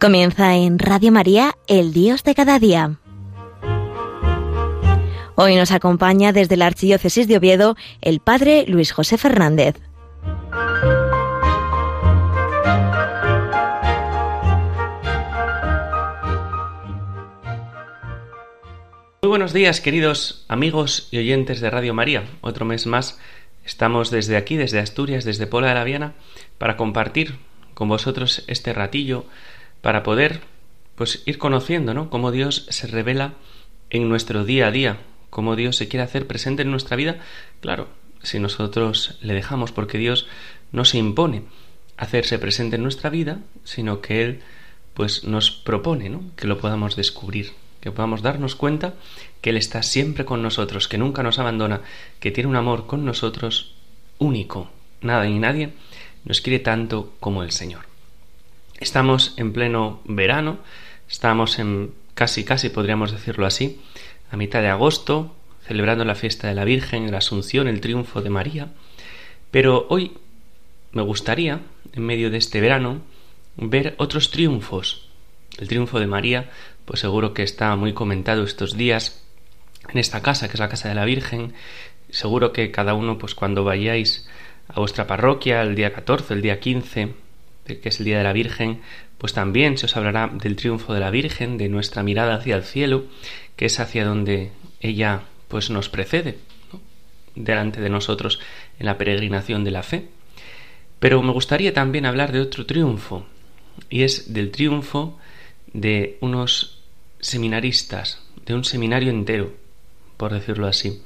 Comienza 0.00 0.56
en 0.56 0.78
Radio 0.78 1.12
María, 1.12 1.56
el 1.66 1.92
Dios 1.92 2.24
de 2.24 2.34
cada 2.34 2.58
día. 2.58 2.96
Hoy 5.34 5.56
nos 5.56 5.72
acompaña 5.72 6.32
desde 6.32 6.56
la 6.56 6.68
Archidiócesis 6.68 7.28
de 7.28 7.36
Oviedo 7.36 7.76
el 8.00 8.20
Padre 8.20 8.64
Luis 8.66 8.92
José 8.92 9.18
Fernández. 9.18 9.76
Muy 19.20 19.28
buenos 19.28 19.52
días, 19.52 19.82
queridos 19.82 20.46
amigos 20.48 21.08
y 21.10 21.18
oyentes 21.18 21.60
de 21.60 21.68
Radio 21.68 21.92
María. 21.92 22.24
Otro 22.40 22.64
mes 22.64 22.86
más 22.86 23.20
estamos 23.66 24.10
desde 24.10 24.38
aquí, 24.38 24.56
desde 24.56 24.78
Asturias, 24.78 25.24
desde 25.26 25.46
Pola 25.46 25.68
de 25.68 25.74
la 25.74 25.84
Viana, 25.84 26.14
para 26.56 26.78
compartir 26.78 27.36
con 27.74 27.90
vosotros 27.90 28.44
este 28.46 28.72
ratillo 28.72 29.26
para 29.80 30.02
poder 30.02 30.40
pues 30.94 31.22
ir 31.26 31.38
conociendo, 31.38 31.94
¿no? 31.94 32.10
Cómo 32.10 32.30
Dios 32.30 32.66
se 32.68 32.86
revela 32.86 33.34
en 33.88 34.08
nuestro 34.08 34.44
día 34.44 34.66
a 34.66 34.70
día, 34.70 34.98
cómo 35.30 35.56
Dios 35.56 35.76
se 35.76 35.88
quiere 35.88 36.04
hacer 36.04 36.26
presente 36.26 36.62
en 36.62 36.70
nuestra 36.70 36.96
vida, 36.96 37.18
claro, 37.60 37.88
si 38.22 38.38
nosotros 38.38 39.18
le 39.20 39.34
dejamos, 39.34 39.72
porque 39.72 39.98
Dios 39.98 40.26
no 40.72 40.84
se 40.84 40.98
impone 40.98 41.44
hacerse 41.96 42.38
presente 42.38 42.76
en 42.76 42.82
nuestra 42.82 43.10
vida, 43.10 43.40
sino 43.64 44.00
que 44.00 44.22
Él 44.22 44.40
pues 44.94 45.24
nos 45.24 45.50
propone, 45.50 46.08
¿no? 46.08 46.22
Que 46.36 46.46
lo 46.46 46.58
podamos 46.58 46.96
descubrir, 46.96 47.52
que 47.80 47.92
podamos 47.92 48.22
darnos 48.22 48.54
cuenta 48.56 48.94
que 49.40 49.50
Él 49.50 49.56
está 49.56 49.82
siempre 49.82 50.24
con 50.24 50.42
nosotros, 50.42 50.88
que 50.88 50.98
nunca 50.98 51.22
nos 51.22 51.38
abandona, 51.38 51.82
que 52.18 52.30
tiene 52.30 52.50
un 52.50 52.56
amor 52.56 52.86
con 52.86 53.04
nosotros 53.04 53.74
único. 54.18 54.70
Nada 55.00 55.26
y 55.26 55.38
nadie 55.38 55.72
nos 56.24 56.40
quiere 56.40 56.58
tanto 56.58 57.14
como 57.20 57.42
el 57.42 57.52
Señor. 57.52 57.89
Estamos 58.80 59.34
en 59.36 59.52
pleno 59.52 60.00
verano, 60.06 60.58
estamos 61.06 61.58
en 61.58 61.92
casi, 62.14 62.44
casi 62.44 62.70
podríamos 62.70 63.12
decirlo 63.12 63.44
así, 63.44 63.78
a 64.30 64.38
mitad 64.38 64.62
de 64.62 64.68
agosto, 64.68 65.36
celebrando 65.66 66.06
la 66.06 66.14
fiesta 66.14 66.48
de 66.48 66.54
la 66.54 66.64
Virgen, 66.64 67.10
la 67.10 67.18
Asunción, 67.18 67.68
el 67.68 67.82
triunfo 67.82 68.22
de 68.22 68.30
María. 68.30 68.68
Pero 69.50 69.86
hoy 69.90 70.12
me 70.92 71.02
gustaría, 71.02 71.60
en 71.92 72.06
medio 72.06 72.30
de 72.30 72.38
este 72.38 72.62
verano, 72.62 73.02
ver 73.58 73.94
otros 73.98 74.30
triunfos. 74.30 75.10
El 75.58 75.68
triunfo 75.68 76.00
de 76.00 76.06
María, 76.06 76.50
pues 76.86 77.00
seguro 77.00 77.34
que 77.34 77.42
está 77.42 77.76
muy 77.76 77.92
comentado 77.92 78.44
estos 78.44 78.78
días 78.78 79.22
en 79.90 79.98
esta 79.98 80.22
casa, 80.22 80.48
que 80.48 80.54
es 80.54 80.60
la 80.60 80.70
casa 80.70 80.88
de 80.88 80.94
la 80.94 81.04
Virgen. 81.04 81.52
Seguro 82.08 82.54
que 82.54 82.70
cada 82.70 82.94
uno, 82.94 83.18
pues 83.18 83.34
cuando 83.34 83.62
vayáis 83.62 84.26
a 84.68 84.80
vuestra 84.80 85.06
parroquia 85.06 85.60
el 85.60 85.74
día 85.74 85.92
14, 85.92 86.32
el 86.32 86.40
día 86.40 86.60
15, 86.60 87.14
que 87.78 87.90
es 87.90 88.00
el 88.00 88.06
Día 88.06 88.18
de 88.18 88.24
la 88.24 88.32
Virgen, 88.32 88.80
pues 89.18 89.34
también 89.34 89.76
se 89.76 89.86
os 89.86 89.96
hablará 89.96 90.28
del 90.28 90.56
triunfo 90.56 90.94
de 90.94 91.00
la 91.00 91.10
Virgen, 91.10 91.58
de 91.58 91.68
nuestra 91.68 92.02
mirada 92.02 92.34
hacia 92.34 92.56
el 92.56 92.64
cielo, 92.64 93.04
que 93.54 93.66
es 93.66 93.78
hacia 93.78 94.04
donde 94.04 94.50
ella 94.80 95.22
pues 95.48 95.68
nos 95.68 95.88
precede, 95.90 96.38
delante 97.34 97.80
de 97.80 97.90
nosotros 97.90 98.40
en 98.78 98.86
la 98.86 98.96
peregrinación 98.96 99.62
de 99.62 99.70
la 99.70 99.82
fe. 99.82 100.08
Pero 100.98 101.22
me 101.22 101.32
gustaría 101.32 101.74
también 101.74 102.06
hablar 102.06 102.32
de 102.32 102.40
otro 102.40 102.64
triunfo, 102.66 103.26
y 103.90 104.02
es 104.02 104.32
del 104.32 104.50
triunfo 104.50 105.18
de 105.72 106.16
unos 106.20 106.82
seminaristas, 107.20 108.22
de 108.46 108.54
un 108.54 108.64
seminario 108.64 109.10
entero, 109.10 109.54
por 110.16 110.32
decirlo 110.32 110.66
así, 110.66 111.02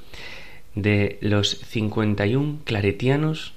de 0.73 1.17
los 1.21 1.59
51 1.67 2.59
claretianos 2.63 3.53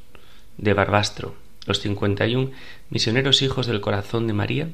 de 0.57 0.75
Barbastro 0.75 1.48
los 1.69 1.81
51 1.81 2.51
misioneros 2.91 3.43
hijos 3.43 3.67
del 3.67 3.81
corazón 3.81 4.27
de 4.27 4.33
María 4.33 4.71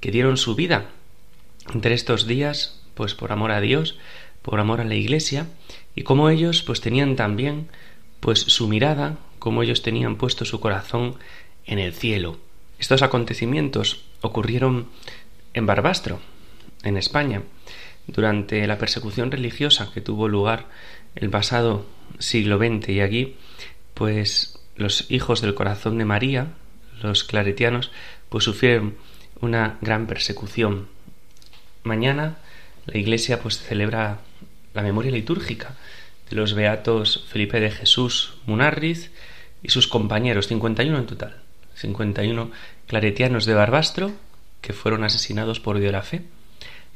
que 0.00 0.10
dieron 0.10 0.36
su 0.36 0.54
vida 0.54 0.90
entre 1.72 1.94
estos 1.94 2.26
días, 2.26 2.80
pues 2.94 3.14
por 3.14 3.30
amor 3.30 3.52
a 3.52 3.60
Dios, 3.60 3.98
por 4.42 4.58
amor 4.58 4.80
a 4.80 4.84
la 4.84 4.94
Iglesia, 4.94 5.46
y 5.94 6.02
como 6.02 6.30
ellos 6.30 6.62
pues 6.62 6.80
tenían 6.80 7.14
también 7.14 7.68
pues 8.20 8.40
su 8.40 8.66
mirada, 8.66 9.18
como 9.38 9.62
ellos 9.62 9.82
tenían 9.82 10.16
puesto 10.16 10.44
su 10.44 10.58
corazón 10.58 11.16
en 11.66 11.78
el 11.78 11.92
cielo. 11.92 12.38
Estos 12.78 13.02
acontecimientos 13.02 14.04
ocurrieron 14.22 14.88
en 15.52 15.66
Barbastro, 15.66 16.20
en 16.82 16.96
España, 16.96 17.42
durante 18.06 18.66
la 18.66 18.78
persecución 18.78 19.30
religiosa 19.30 19.90
que 19.92 20.00
tuvo 20.00 20.28
lugar 20.28 20.66
el 21.14 21.28
pasado 21.28 21.84
siglo 22.18 22.56
XX 22.56 22.88
y 22.88 23.00
allí 23.00 23.36
pues 23.92 24.58
los 24.78 25.10
hijos 25.10 25.40
del 25.40 25.54
corazón 25.54 25.98
de 25.98 26.04
María, 26.04 26.48
los 27.02 27.24
claretianos, 27.24 27.90
pues 28.28 28.44
sufrieron 28.44 28.96
una 29.40 29.78
gran 29.80 30.06
persecución. 30.06 30.88
Mañana 31.82 32.38
la 32.86 32.98
Iglesia 32.98 33.40
pues 33.40 33.58
celebra 33.58 34.20
la 34.74 34.82
memoria 34.82 35.12
litúrgica 35.12 35.74
de 36.30 36.36
los 36.36 36.54
beatos 36.54 37.24
Felipe 37.28 37.60
de 37.60 37.70
Jesús 37.70 38.34
Munarriz 38.46 39.10
y 39.62 39.70
sus 39.70 39.88
compañeros, 39.88 40.48
51 40.48 40.98
en 40.98 41.06
total, 41.06 41.42
51 41.74 42.50
claretianos 42.86 43.44
de 43.44 43.54
Barbastro 43.54 44.12
que 44.60 44.72
fueron 44.72 45.04
asesinados 45.04 45.60
por 45.60 45.78
Dios 45.78 45.92
la 45.92 46.02
fe 46.02 46.22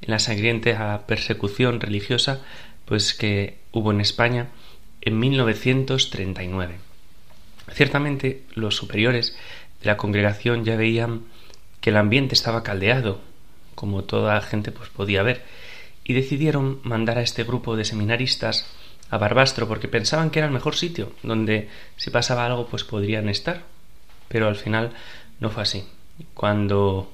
en 0.00 0.10
la 0.10 0.18
sangrienta 0.18 1.06
persecución 1.06 1.80
religiosa 1.80 2.40
pues 2.84 3.14
que 3.14 3.58
hubo 3.72 3.92
en 3.92 4.00
España 4.00 4.48
en 5.00 5.18
1939. 5.18 6.91
Ciertamente 7.70 8.42
los 8.54 8.76
superiores 8.76 9.36
de 9.80 9.86
la 9.86 9.96
congregación 9.96 10.64
ya 10.64 10.76
veían 10.76 11.22
que 11.80 11.90
el 11.90 11.96
ambiente 11.96 12.34
estaba 12.34 12.62
caldeado, 12.62 13.20
como 13.74 14.04
toda 14.04 14.40
gente 14.40 14.72
pues 14.72 14.88
podía 14.88 15.22
ver, 15.22 15.42
y 16.04 16.14
decidieron 16.14 16.80
mandar 16.82 17.18
a 17.18 17.22
este 17.22 17.44
grupo 17.44 17.76
de 17.76 17.84
seminaristas 17.84 18.66
a 19.10 19.18
Barbastro 19.18 19.68
porque 19.68 19.88
pensaban 19.88 20.30
que 20.30 20.38
era 20.38 20.46
el 20.46 20.54
mejor 20.54 20.74
sitio 20.74 21.12
donde 21.22 21.68
si 21.96 22.10
pasaba 22.10 22.46
algo 22.46 22.66
pues 22.66 22.82
podrían 22.82 23.28
estar. 23.28 23.62
Pero 24.28 24.48
al 24.48 24.56
final 24.56 24.92
no 25.38 25.50
fue 25.50 25.64
así. 25.64 25.84
Cuando 26.32 27.12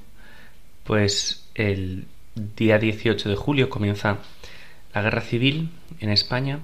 pues 0.85 1.45
el 1.55 2.07
día 2.35 2.79
18 2.79 3.29
de 3.29 3.37
julio 3.37 3.69
comienza 3.69 4.19
la 4.95 5.03
guerra 5.03 5.23
civil 5.23 5.71
en 6.01 6.11
España, 6.11 6.61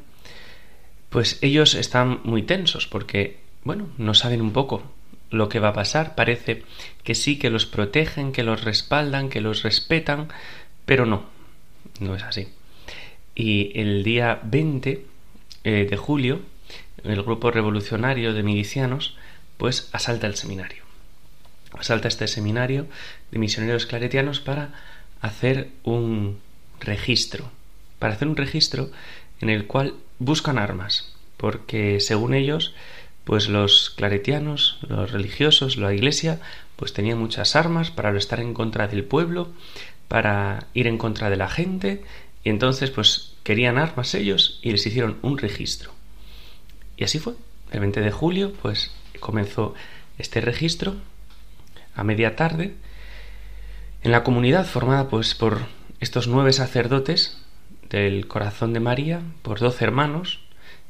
pues 1.11 1.39
ellos 1.43 1.75
están 1.75 2.21
muy 2.23 2.43
tensos 2.43 2.87
porque 2.87 3.44
bueno, 3.65 3.89
no 3.99 4.15
saben 4.15 4.43
un 4.43 4.53
poco 4.53 4.83
lo 5.31 5.49
que 5.49 5.59
va 5.59 5.69
a 5.69 5.73
pasar. 5.75 6.15
Parece 6.15 6.63
que 7.03 7.15
sí, 7.15 7.39
que 7.39 7.51
los 7.51 7.67
protegen, 7.67 8.33
que 8.33 8.43
los 8.43 8.65
respaldan, 8.65 9.29
que 9.29 9.41
los 9.41 9.63
respetan, 9.63 10.29
pero 10.85 11.07
no, 11.07 11.25
no 12.01 12.15
es 12.15 12.23
así. 12.23 12.49
Y 13.35 13.73
el 13.79 14.05
día 14.05 14.41
20 14.45 15.07
eh, 15.65 15.87
de 15.89 15.97
julio, 15.97 16.41
el 17.03 17.23
grupo 17.23 17.51
revolucionario 17.51 18.33
de 18.33 18.43
milicianos, 18.43 19.17
pues 19.57 19.89
asalta 19.93 20.27
el 20.27 20.37
seminario. 20.37 20.85
Asalta 21.73 22.09
este 22.09 22.29
seminario 22.29 22.87
de 23.31 23.39
misioneros 23.39 23.87
claretianos 23.87 24.41
para 24.41 24.73
hacer 25.21 25.71
un 25.83 26.39
registro. 26.81 27.51
Para 27.99 28.15
hacer 28.15 28.29
un 28.29 28.37
registro 28.37 28.91
en 29.41 29.51
el 29.51 29.67
cual 29.67 29.95
buscan 30.19 30.59
armas, 30.59 31.15
porque 31.37 31.99
según 32.01 32.35
ellos 32.35 32.75
pues 33.25 33.49
los 33.49 33.91
claretianos, 33.91 34.79
los 34.87 35.11
religiosos, 35.11 35.77
la 35.77 35.93
iglesia, 35.95 36.41
pues 36.77 36.93
tenían 36.93 37.19
muchas 37.19 37.57
armas 37.57 37.91
para 37.91 38.17
estar 38.17 38.41
en 38.41 38.55
contra 38.55 38.87
del 38.87 39.05
pueblo, 39.05 39.49
para 40.09 40.67
ir 40.75 40.87
en 40.87 40.99
contra 40.99 41.31
de 41.31 41.37
la 41.37 41.49
gente, 41.49 42.05
y 42.43 42.51
entonces 42.51 42.91
pues 42.91 43.35
querían 43.43 43.79
armas 43.79 44.15
ellos 44.15 44.61
y 44.63 44.71
les 44.71 44.87
hicieron 44.87 45.19
un 45.23 45.39
registro. 45.39 45.93
Y 46.97 47.05
así 47.05 47.19
fue. 47.19 47.35
El 47.73 47.81
20 47.81 48.03
de 48.03 48.11
julio 48.11 48.53
pues 48.63 48.93
comenzó 49.21 49.75
este 50.19 50.41
registro 50.41 50.95
a 51.97 52.05
media 52.05 52.37
tarde 52.37 52.75
en 54.03 54.13
la 54.13 54.23
comunidad 54.23 54.67
formada 54.67 55.09
pues 55.09 55.35
por 55.35 55.67
estos 55.99 56.29
nueve 56.29 56.53
sacerdotes 56.53 57.39
del 57.89 58.29
corazón 58.29 58.75
de 58.75 58.81
María, 58.81 59.23
por 59.43 59.61
doce 59.61 59.85
hermanos 59.85 60.41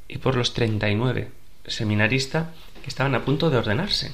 y 0.09 0.19
por 0.19 0.37
los 0.37 0.53
treinta 0.53 0.91
y 0.91 0.97
nueve 0.97 1.31
seminarista 1.67 2.53
que 2.83 2.89
estaban 2.89 3.15
a 3.15 3.25
punto 3.25 3.51
de 3.51 3.57
ordenarse. 3.57 4.13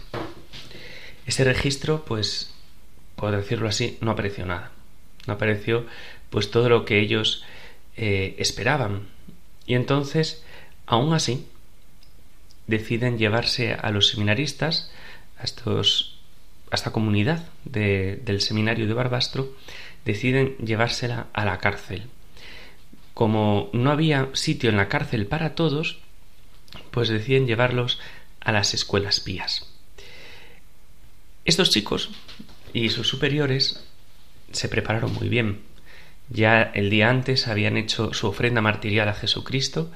Ese 1.27 1.45
registro, 1.45 2.05
pues, 2.05 2.55
por 3.17 3.35
decirlo 3.37 3.69
así, 3.69 3.99
no 4.01 4.13
apareció 4.13 4.47
nada. 4.47 4.73
No 5.27 5.35
apareció, 5.35 5.87
pues, 6.31 6.51
todo 6.51 6.69
lo 6.69 6.85
que 6.85 7.01
ellos 7.01 7.45
eh, 7.97 8.35
esperaban. 8.39 9.09
Y 9.67 9.75
entonces, 9.75 10.45
aún 10.87 11.13
así, 11.13 11.47
deciden 12.67 13.19
llevarse 13.19 13.75
a 13.75 13.91
los 13.91 14.09
seminaristas, 14.09 14.91
a, 15.39 15.45
estos, 15.45 16.19
a 16.71 16.77
esta 16.77 16.93
comunidad 16.93 17.45
del 17.65 18.41
seminario 18.41 18.87
de 18.87 18.95
Barbastro, 18.95 19.53
deciden 20.05 20.57
llevársela 20.59 21.27
a 21.33 21.45
la 21.45 21.59
cárcel. 21.59 22.05
Como 23.15 23.69
no 23.73 23.91
había 23.91 24.31
sitio 24.33 24.71
en 24.71 24.77
la 24.77 24.89
cárcel 24.89 25.27
para 25.27 25.55
todos, 25.55 25.99
pues 26.91 27.09
deciden 27.09 27.47
llevarlos 27.47 27.99
a 28.41 28.53
las 28.53 28.75
escuelas 28.75 29.21
pías. 29.21 29.67
Estos 31.45 31.71
chicos 31.71 32.11
y 32.73 32.91
sus 32.91 33.09
superiores 33.09 33.85
se 34.53 34.69
prepararon 34.69 35.13
muy 35.15 35.29
bien. 35.29 35.63
Ya 36.29 36.63
el 36.63 36.91
día 36.91 37.11
antes 37.11 37.49
habían 37.49 37.77
hecho 37.77 38.15
su 38.15 38.29
ofrenda 38.29 38.61
martirial 38.61 39.09
a 39.09 39.15
Jesucristo, 39.15 39.91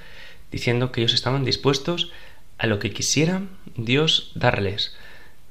diciendo 0.50 0.90
que 0.90 1.00
ellos 1.00 1.14
estaban 1.14 1.44
dispuestos 1.44 2.10
a 2.58 2.66
lo 2.66 2.78
que 2.78 2.92
quisiera 2.92 3.42
Dios 3.76 4.32
darles. 4.34 4.96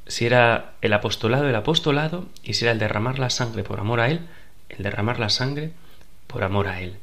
Si 0.08 0.26
era 0.26 0.74
el 0.82 0.94
apostolado, 0.94 1.48
el 1.48 1.56
apostolado, 1.56 2.28
y 2.44 2.56
si 2.56 2.66
era 2.66 2.74
el 2.74 2.80
derramar 2.80 3.20
la 3.20 3.30
sangre 3.30 3.64
por 3.64 3.80
amor 3.80 4.00
a 4.00 4.10
Él, 4.10 4.22
el 4.70 4.84
derramar 4.84 5.20
la 5.20 5.30
sangre 5.30 5.72
por 6.28 6.44
amor 6.44 6.68
a 6.68 6.82
Él. 6.82 6.98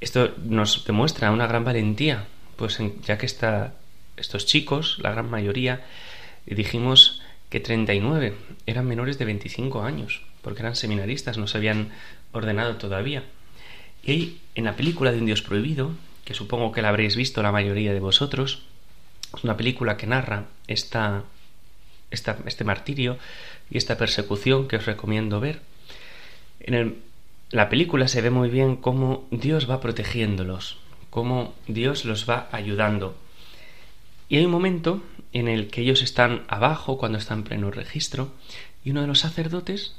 Esto 0.00 0.34
nos 0.44 0.84
demuestra 0.84 1.30
una 1.30 1.46
gran 1.46 1.64
valentía, 1.64 2.26
pues 2.56 2.78
ya 3.04 3.18
que 3.18 3.26
estos 3.26 4.46
chicos, 4.46 4.98
la 5.00 5.12
gran 5.12 5.30
mayoría, 5.30 5.84
dijimos 6.46 7.22
que 7.50 7.60
39 7.60 8.34
eran 8.66 8.86
menores 8.86 9.18
de 9.18 9.24
25 9.24 9.82
años, 9.82 10.22
porque 10.42 10.60
eran 10.60 10.76
seminaristas, 10.76 11.38
no 11.38 11.46
se 11.46 11.58
habían 11.58 11.90
ordenado 12.32 12.76
todavía. 12.76 13.24
Y 14.04 14.38
en 14.54 14.64
la 14.64 14.76
película 14.76 15.12
de 15.12 15.18
Un 15.18 15.26
Dios 15.26 15.42
Prohibido, 15.42 15.92
que 16.24 16.34
supongo 16.34 16.72
que 16.72 16.82
la 16.82 16.88
habréis 16.88 17.16
visto 17.16 17.42
la 17.42 17.52
mayoría 17.52 17.92
de 17.92 18.00
vosotros, 18.00 18.62
es 19.36 19.44
una 19.44 19.56
película 19.56 19.96
que 19.96 20.06
narra 20.06 20.46
esta, 20.66 21.24
esta, 22.10 22.38
este 22.46 22.64
martirio 22.64 23.18
y 23.70 23.78
esta 23.78 23.96
persecución 23.96 24.68
que 24.68 24.76
os 24.76 24.86
recomiendo 24.86 25.40
ver. 25.40 25.60
En 26.60 27.02
la 27.50 27.68
película 27.68 28.08
se 28.08 28.22
ve 28.22 28.30
muy 28.30 28.48
bien 28.48 28.76
cómo 28.76 29.26
Dios 29.30 29.68
va 29.68 29.80
protegiéndolos, 29.80 30.78
cómo 31.12 31.54
Dios 31.68 32.06
los 32.06 32.26
va 32.26 32.48
ayudando. 32.52 33.14
Y 34.30 34.38
hay 34.38 34.46
un 34.46 34.50
momento 34.50 35.02
en 35.34 35.46
el 35.46 35.68
que 35.68 35.82
ellos 35.82 36.00
están 36.00 36.44
abajo, 36.48 36.96
cuando 36.96 37.18
están 37.18 37.40
en 37.40 37.44
pleno 37.44 37.70
registro, 37.70 38.32
y 38.82 38.92
uno 38.92 39.02
de 39.02 39.08
los 39.08 39.18
sacerdotes, 39.18 39.94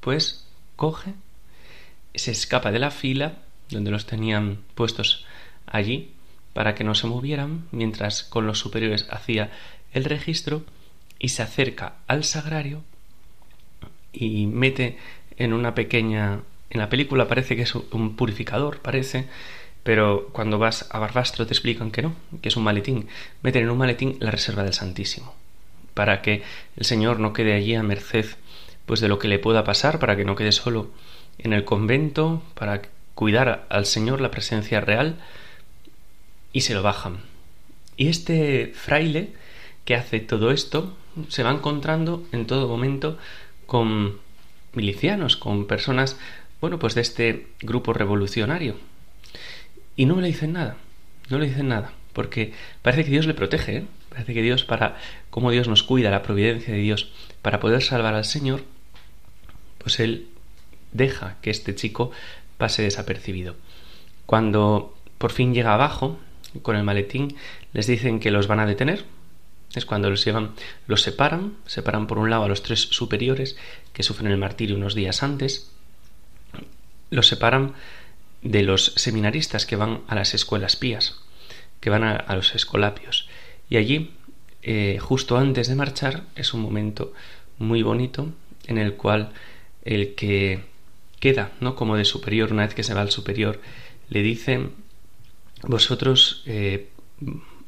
pues, 0.00 0.48
coge, 0.74 1.14
se 2.12 2.32
escapa 2.32 2.72
de 2.72 2.80
la 2.80 2.90
fila, 2.90 3.34
donde 3.70 3.92
los 3.92 4.06
tenían 4.06 4.58
puestos 4.74 5.24
allí, 5.64 6.10
para 6.54 6.74
que 6.74 6.82
no 6.82 6.96
se 6.96 7.06
movieran, 7.06 7.68
mientras 7.70 8.24
con 8.24 8.48
los 8.48 8.58
superiores 8.58 9.06
hacía 9.10 9.52
el 9.92 10.04
registro, 10.06 10.64
y 11.20 11.28
se 11.28 11.42
acerca 11.42 11.98
al 12.08 12.24
sagrario 12.24 12.82
y 14.12 14.46
mete 14.46 14.98
en 15.36 15.52
una 15.52 15.76
pequeña... 15.76 16.40
En 16.68 16.80
la 16.80 16.88
película 16.88 17.28
parece 17.28 17.54
que 17.54 17.62
es 17.62 17.74
un 17.76 18.16
purificador, 18.16 18.80
parece, 18.80 19.28
pero 19.88 20.28
cuando 20.32 20.58
vas 20.58 20.86
a 20.90 20.98
Barbastro 20.98 21.46
te 21.46 21.54
explican 21.54 21.90
que 21.90 22.02
no, 22.02 22.14
que 22.42 22.50
es 22.50 22.56
un 22.58 22.62
maletín. 22.62 23.08
Meten 23.40 23.62
en 23.62 23.70
un 23.70 23.78
maletín 23.78 24.18
la 24.20 24.30
reserva 24.30 24.62
del 24.62 24.74
Santísimo, 24.74 25.34
para 25.94 26.20
que 26.20 26.42
el 26.76 26.84
Señor 26.84 27.20
no 27.20 27.32
quede 27.32 27.54
allí 27.54 27.74
a 27.74 27.82
merced 27.82 28.26
pues 28.84 29.00
de 29.00 29.08
lo 29.08 29.18
que 29.18 29.28
le 29.28 29.38
pueda 29.38 29.64
pasar, 29.64 29.98
para 29.98 30.14
que 30.14 30.26
no 30.26 30.36
quede 30.36 30.52
solo 30.52 30.90
en 31.38 31.54
el 31.54 31.64
convento, 31.64 32.42
para 32.52 32.82
cuidar 33.14 33.64
al 33.70 33.86
Señor 33.86 34.20
la 34.20 34.30
presencia 34.30 34.82
real, 34.82 35.16
y 36.52 36.60
se 36.60 36.74
lo 36.74 36.82
bajan. 36.82 37.20
Y 37.96 38.08
este 38.08 38.74
fraile 38.74 39.32
que 39.86 39.94
hace 39.94 40.20
todo 40.20 40.50
esto 40.50 40.98
se 41.28 41.42
va 41.42 41.50
encontrando 41.50 42.26
en 42.32 42.46
todo 42.46 42.68
momento 42.68 43.16
con 43.64 44.18
milicianos, 44.74 45.38
con 45.38 45.66
personas, 45.66 46.18
bueno, 46.60 46.78
pues 46.78 46.94
de 46.94 47.00
este 47.00 47.46
grupo 47.62 47.94
revolucionario. 47.94 48.76
Y 49.98 50.06
no 50.06 50.20
le 50.20 50.28
dicen 50.28 50.52
nada, 50.52 50.76
no 51.28 51.40
le 51.40 51.48
dicen 51.48 51.66
nada, 51.66 51.92
porque 52.12 52.52
parece 52.82 53.04
que 53.04 53.10
Dios 53.10 53.26
le 53.26 53.34
protege, 53.34 53.78
¿eh? 53.78 53.86
parece 54.10 54.32
que 54.32 54.42
Dios 54.42 54.62
para, 54.62 54.96
como 55.28 55.50
Dios 55.50 55.66
nos 55.66 55.82
cuida, 55.82 56.08
la 56.12 56.22
providencia 56.22 56.72
de 56.72 56.78
Dios, 56.78 57.10
para 57.42 57.58
poder 57.58 57.82
salvar 57.82 58.14
al 58.14 58.24
Señor, 58.24 58.62
pues 59.78 59.98
Él 59.98 60.28
deja 60.92 61.38
que 61.42 61.50
este 61.50 61.74
chico 61.74 62.12
pase 62.58 62.82
desapercibido. 62.82 63.56
Cuando 64.24 64.96
por 65.18 65.32
fin 65.32 65.52
llega 65.52 65.74
abajo, 65.74 66.20
con 66.62 66.76
el 66.76 66.84
maletín, 66.84 67.36
les 67.72 67.88
dicen 67.88 68.20
que 68.20 68.30
los 68.30 68.46
van 68.46 68.60
a 68.60 68.66
detener, 68.66 69.04
es 69.74 69.84
cuando 69.84 70.10
los 70.10 70.24
llevan, 70.24 70.52
los 70.86 71.02
separan, 71.02 71.54
separan 71.66 72.06
por 72.06 72.18
un 72.18 72.30
lado 72.30 72.44
a 72.44 72.48
los 72.48 72.62
tres 72.62 72.82
superiores 72.82 73.56
que 73.92 74.04
sufren 74.04 74.30
el 74.30 74.38
martirio 74.38 74.76
unos 74.76 74.94
días 74.94 75.24
antes, 75.24 75.72
los 77.10 77.26
separan 77.26 77.74
de 78.42 78.62
los 78.62 78.92
seminaristas 78.96 79.66
que 79.66 79.76
van 79.76 80.02
a 80.06 80.14
las 80.14 80.34
escuelas 80.34 80.76
pías, 80.76 81.20
que 81.80 81.90
van 81.90 82.04
a, 82.04 82.34
los 82.34 82.54
escolapios. 82.54 83.28
Y 83.68 83.76
allí, 83.76 84.12
eh, 84.62 84.98
justo 85.00 85.36
antes 85.36 85.68
de 85.68 85.74
marchar, 85.74 86.24
es 86.36 86.54
un 86.54 86.60
momento 86.60 87.12
muy 87.58 87.82
bonito 87.82 88.32
en 88.66 88.78
el 88.78 88.94
cual 88.94 89.32
el 89.84 90.14
que 90.14 90.64
queda, 91.20 91.52
¿no? 91.60 91.74
Como 91.74 91.96
de 91.96 92.04
superior, 92.04 92.52
una 92.52 92.66
vez 92.66 92.74
que 92.74 92.84
se 92.84 92.94
va 92.94 93.00
al 93.00 93.10
superior, 93.10 93.60
le 94.08 94.22
dice, 94.22 94.68
vosotros, 95.62 96.42
eh, 96.46 96.88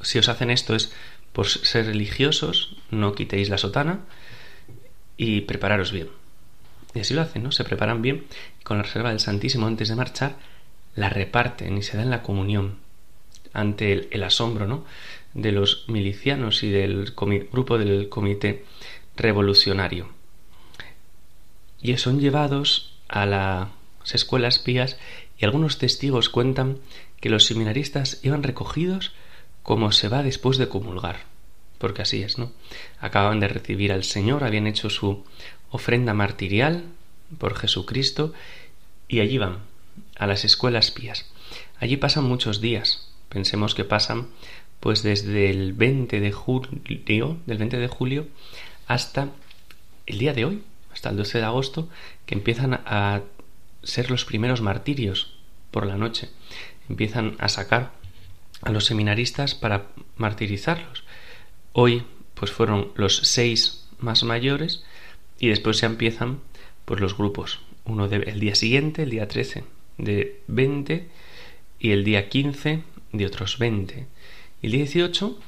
si 0.00 0.19
os 0.19 0.28
hacen 0.28 0.50
esto 0.50 0.75
es 0.75 0.93
por 1.32 1.49
ser 1.49 1.87
religiosos, 1.87 2.76
no 2.90 3.14
quitéis 3.14 3.49
la 3.49 3.58
sotana 3.58 4.00
y 5.17 5.43
prepararos 5.43 5.93
bien. 5.93 6.08
Y 6.94 7.00
así 7.00 7.14
lo 7.14 7.22
hacen, 7.22 7.43
¿no? 7.43 7.52
Se 7.52 7.64
preparan 7.64 8.02
bien 8.02 8.25
con 8.64 8.78
la 8.78 8.82
reserva 8.82 9.11
del 9.11 9.20
Santísimo 9.20 9.67
antes 9.67 9.88
de 9.88 9.96
marchar, 9.96 10.37
la 10.94 11.08
reparten 11.08 11.78
y 11.78 11.82
se 11.82 11.96
dan 11.96 12.10
la 12.10 12.22
comunión 12.22 12.78
ante 13.52 14.08
el, 14.14 14.22
asombro, 14.22 14.66
¿no? 14.66 14.84
De 15.34 15.52
los 15.52 15.84
milicianos 15.88 16.62
y 16.62 16.70
del 16.70 17.14
grupo 17.52 17.78
del 17.78 18.08
comité 18.08 18.64
revolucionario. 19.16 20.08
Y 21.81 21.96
son 21.96 22.20
llevados 22.20 22.94
a 23.08 23.26
las 23.26 23.69
escuelas 24.12 24.58
pías 24.58 24.98
y 25.38 25.44
algunos 25.44 25.78
testigos 25.78 26.28
cuentan 26.28 26.78
que 27.20 27.31
los 27.31 27.44
seminaristas 27.44 28.20
iban 28.22 28.43
recogidos 28.43 29.12
como 29.62 29.93
se 29.93 30.08
va 30.08 30.22
después 30.22 30.58
de 30.58 30.69
comulgar, 30.69 31.20
porque 31.78 32.02
así 32.02 32.22
es, 32.22 32.38
¿no? 32.38 32.52
Acaban 32.98 33.40
de 33.40 33.48
recibir 33.48 33.93
al 33.93 34.04
Señor, 34.04 34.44
habían 34.44 34.67
hecho 34.67 34.91
su 34.91 35.24
ofrenda 35.70 36.15
martirial 36.15 36.84
por 37.38 37.55
Jesucristo 37.55 38.32
y 39.06 39.20
allí 39.20 39.38
van, 39.38 39.58
a 40.16 40.26
las 40.26 40.44
escuelas 40.44 40.90
pías. 40.90 41.26
Allí 41.78 41.96
pasan 41.96 42.24
muchos 42.24 42.60
días, 42.60 43.08
pensemos 43.28 43.74
que 43.74 43.84
pasan 43.84 44.28
pues 44.80 45.02
desde 45.02 45.50
el 45.50 45.72
20 45.74 46.20
de 46.20 46.32
julio, 46.32 47.38
del 47.46 47.58
20 47.58 47.76
de 47.78 47.88
julio 47.88 48.28
hasta 48.86 49.28
el 50.06 50.19
día 50.19 50.32
de 50.32 50.44
hoy, 50.44 50.62
hasta 50.92 51.10
el 51.10 51.16
12 51.16 51.38
de 51.38 51.44
agosto, 51.44 51.88
que 52.26 52.34
empiezan 52.34 52.74
a 52.86 53.22
ser 53.82 54.10
los 54.10 54.24
primeros 54.24 54.60
martirios 54.62 55.38
por 55.70 55.86
la 55.86 55.96
noche. 55.96 56.30
Empiezan 56.88 57.36
a 57.38 57.48
sacar 57.48 57.92
a 58.62 58.70
los 58.72 58.86
seminaristas 58.86 59.54
para 59.54 59.86
martirizarlos. 60.16 61.04
Hoy 61.72 62.04
pues 62.34 62.50
fueron 62.50 62.92
los 62.96 63.19
seis 63.19 63.86
más 63.98 64.24
mayores 64.24 64.82
y 65.38 65.48
después 65.48 65.80
ya 65.80 65.86
empiezan 65.86 66.40
pues 66.84 67.00
los 67.00 67.16
grupos. 67.16 67.60
Uno 67.84 68.08
día 68.08 68.54
siguiente, 68.54 69.02
el 69.02 69.10
día 69.10 69.28
13, 69.28 69.64
de 70.04 70.40
20 70.48 71.08
y 71.78 71.90
el 71.92 72.04
día 72.04 72.28
15 72.28 72.82
de 73.12 73.26
otros 73.26 73.58
20. 73.58 74.06
Y 74.62 74.66
el 74.66 74.72
día 74.72 74.84
18, 74.84 75.38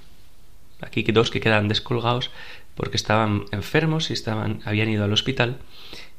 aquí 0.81 1.03
dos 1.03 1.31
que 1.31 1.41
quedan 1.41 1.69
descolgados 1.69 2.31
porque 2.75 2.97
estaban 2.97 3.45
enfermos 3.53 4.11
y 4.11 4.13
estaban, 4.15 4.61
habían 4.65 4.89
ido 4.89 5.05
al 5.05 5.13
hospital 5.13 5.59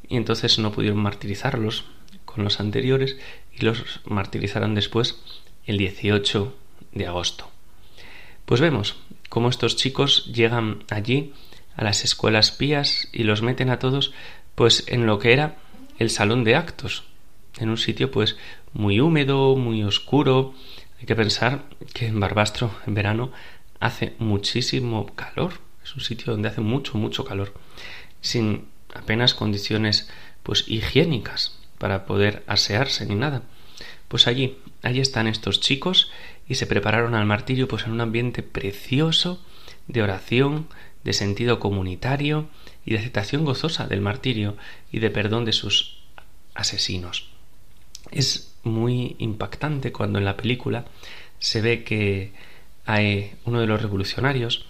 y 0.08 0.18
entonces 0.18 0.60
no 0.60 0.72
pudieron 0.72 1.00
martirizarlos 1.00 1.86
con 2.26 2.44
los 2.44 2.60
anteriores 2.60 3.18
y 3.58 3.66
los 3.66 4.02
martirizaron 4.06 4.76
después 4.76 5.20
el 5.66 5.78
18 5.78 6.56
de 6.92 7.08
agosto. 7.08 7.50
Pues 8.46 8.62
vemos 8.62 8.98
cómo 9.30 9.50
estos 9.50 9.76
chicos 9.76 10.26
llegan 10.32 10.84
allí 10.90 11.34
a 11.76 11.84
las 11.84 12.04
escuelas 12.04 12.52
pías 12.52 13.10
y 13.12 13.24
los 13.24 13.42
meten 13.42 13.70
a 13.70 13.80
todos 13.80 14.14
pues 14.56 14.84
en 14.88 15.06
lo 15.06 15.20
que 15.20 15.34
era 15.34 15.56
el 15.98 16.10
salón 16.10 16.44
de 16.44 16.56
actos, 16.56 17.04
en 17.64 17.70
un 17.70 17.78
sitio 17.78 18.12
pues 18.12 18.38
muy 18.74 19.00
húmedo, 19.00 19.56
muy 19.56 19.84
oscuro. 19.84 20.54
Hay 21.00 21.06
que 21.06 21.16
pensar 21.16 21.64
que 21.94 22.08
en 22.08 22.20
Barbastro 22.20 22.72
en 22.86 22.94
verano 22.94 23.32
hace 23.80 24.14
muchísimo 24.20 25.08
calor, 25.16 25.54
es 25.84 25.96
un 25.96 26.02
sitio 26.02 26.32
donde 26.32 26.50
hace 26.50 26.62
mucho 26.62 26.98
mucho 26.98 27.26
calor, 27.26 27.54
sin 28.22 28.68
apenas 28.94 29.34
condiciones 29.34 30.10
pues 30.44 30.66
higiénicas 30.68 31.60
para 31.78 32.06
poder 32.06 32.44
asearse 32.48 33.06
ni 33.06 33.16
nada. 33.16 33.44
Pues 34.08 34.28
allí, 34.28 34.58
allí 34.84 35.00
están 35.00 35.28
estos 35.28 35.60
chicos 35.60 36.12
y 36.48 36.56
se 36.56 36.68
prepararon 36.68 37.16
al 37.16 37.26
martirio 37.26 37.68
pues 37.68 37.86
en 37.86 37.92
un 37.92 38.02
ambiente 38.02 38.44
precioso 38.44 39.44
de 39.88 40.02
oración, 40.02 40.68
de 41.04 41.14
sentido 41.14 41.60
comunitario 41.60 42.48
y 42.86 42.92
de 42.92 43.00
aceptación 43.00 43.44
gozosa 43.44 43.88
del 43.88 44.02
martirio 44.02 44.56
y 44.92 45.00
de 45.00 45.10
perdón 45.10 45.44
de 45.44 45.52
sus 45.52 45.98
asesinos. 46.54 47.33
Es 48.14 48.56
muy 48.64 49.16
impactante 49.20 49.92
cuando 49.92 50.20
en 50.20 50.26
la 50.26 50.38
película 50.38 50.86
se 51.40 51.62
ve 51.62 51.84
que 51.84 52.32
hay 52.86 53.34
uno 53.44 53.60
de 53.60 53.68
los 53.68 53.82
revolucionarios 53.82 54.66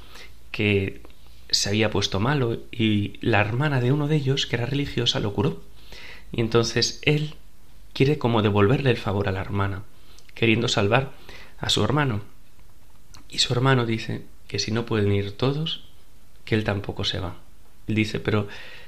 que 0.52 1.02
se 1.50 1.70
había 1.70 1.92
puesto 1.92 2.20
malo 2.20 2.58
y 2.72 3.20
la 3.22 3.42
hermana 3.42 3.82
de 3.82 3.92
uno 3.92 4.08
de 4.08 4.16
ellos, 4.16 4.48
que 4.48 4.56
era 4.56 4.66
religiosa, 4.66 5.20
lo 5.20 5.34
curó. 5.34 5.62
Y 6.32 6.42
entonces 6.42 7.00
él 7.04 7.36
quiere 7.94 8.18
como 8.18 8.42
devolverle 8.42 8.90
el 8.90 8.98
favor 8.98 9.28
a 9.28 9.32
la 9.32 9.42
hermana, 9.42 9.84
queriendo 10.34 10.68
salvar 10.68 11.12
a 11.60 11.70
su 11.70 11.84
hermano. 11.84 12.22
Y 13.30 13.40
su 13.40 13.54
hermano 13.54 13.86
dice 13.86 14.24
que 14.48 14.58
si 14.58 14.72
no 14.72 14.86
pueden 14.86 15.12
ir 15.12 15.32
todos, 15.32 15.84
que 16.46 16.56
él 16.56 16.64
tampoco 16.64 17.04
se 17.04 17.20
va. 17.20 17.38
Dice, 17.88 18.20
pero 18.20 18.48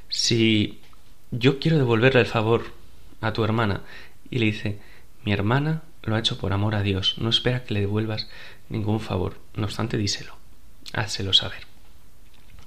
si 0.10 0.80
yo 1.32 1.60
quiero 1.60 1.78
devolverle 1.78 2.22
el 2.22 2.26
favor 2.26 2.64
a 3.22 3.34
tu 3.34 3.44
hermana, 3.44 3.82
y 4.30 4.40
le 4.40 4.46
dice, 4.46 4.80
mi 5.24 5.34
hermana 5.34 5.84
lo 6.04 6.16
ha 6.16 6.20
hecho 6.20 6.38
por 6.38 6.54
amor 6.54 6.76
a 6.76 6.84
Dios, 6.84 7.16
no 7.18 7.30
espera 7.30 7.64
que 7.64 7.74
le 7.74 7.82
devuelvas 7.82 8.28
ningún 8.70 9.00
favor, 9.00 9.38
no 9.56 9.66
obstante 9.66 9.98
díselo, 9.98 10.36
házelo 10.94 11.34
saber. 11.34 11.66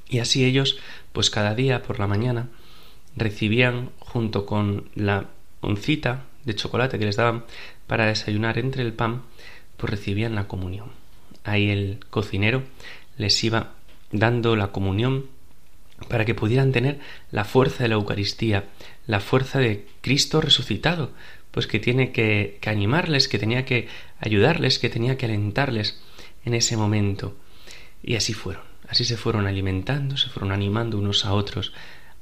Y 0.09 0.21
así 0.21 0.45
ellos, 0.45 0.79
pues 1.13 1.31
cada 1.31 1.55
día 1.55 1.83
por 1.83 1.99
la 1.99 2.07
mañana, 2.07 2.49
recibían 3.17 3.91
junto 3.99 4.47
con 4.47 4.89
la 4.95 5.27
oncita 5.61 6.25
de 6.45 6.55
chocolate 6.55 6.99
que 6.99 7.05
les 7.05 7.17
daban 7.17 7.45
para 7.87 8.07
desayunar 8.07 8.59
entre 8.59 8.83
el 8.83 8.93
pan, 8.93 9.23
pues 9.77 9.91
recibían 9.91 10.35
la 10.35 10.49
comunión. 10.49 10.91
Ahí 11.45 11.71
el 11.71 12.01
cocinero 12.11 12.63
les 13.17 13.43
iba 13.45 13.73
dando 14.11 14.57
la 14.57 14.69
comunión 14.69 15.27
para 16.09 16.25
que 16.25 16.35
pudieran 16.35 16.73
tener 16.73 17.01
la 17.31 17.45
fuerza 17.45 17.83
de 17.83 17.89
la 17.89 17.97
Eucaristía, 17.97 18.67
la 19.07 19.21
fuerza 19.21 19.59
de 19.59 19.87
Cristo 20.01 20.41
resucitado, 20.41 21.11
pues 21.51 21.67
que 21.67 21.79
tiene 21.79 22.13
que, 22.13 22.59
animarles, 22.67 23.29
que 23.29 23.39
tenía 23.39 23.65
que 23.65 23.89
ayudarles, 24.21 24.79
que 24.79 24.91
tenía 24.91 25.17
que 25.17 25.27
alentarles 25.27 26.01
en 26.45 26.55
ese 26.55 26.77
momento. 26.77 27.37
Y 28.03 28.15
así 28.17 28.33
fueron, 28.33 28.63
así 28.89 29.05
se 29.05 29.17
fueron 29.17 29.47
alimentando, 29.47 30.17
se 30.17 30.29
fueron 30.29 30.53
animando 30.53 30.99
unos 30.99 31.25
a 31.25 31.33
otros, 31.33 31.73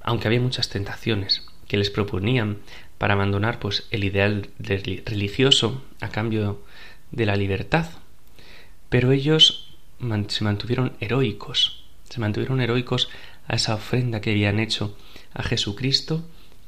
aunque 0.01 0.29
había 0.29 0.41
muchas 0.41 0.69
tentaciones 0.69 1.47
que 1.69 1.77
les 1.77 1.91
proponían 1.91 2.59
para 2.99 3.15
abandonar 3.15 3.59
pues 3.59 3.87
el 3.91 4.05
ideal 4.05 4.49
religioso 4.59 5.85
a 6.01 6.09
cambio 6.09 6.63
de 7.11 7.27
la 7.27 7.37
libertad. 7.37 7.87
Pero 8.89 9.13
ellos 9.13 9.77
se 10.29 10.45
mantuvieron 10.45 10.97
heroicos, 11.01 11.85
se 12.09 12.21
mantuvieron 12.21 12.61
heroicos 12.61 13.09
a 13.49 13.57
esa 13.57 13.75
ofrenda 13.75 14.21
que 14.21 14.31
habían 14.31 14.59
hecho 14.61 14.97
a 15.35 15.43
Jesucristo, 15.43 16.25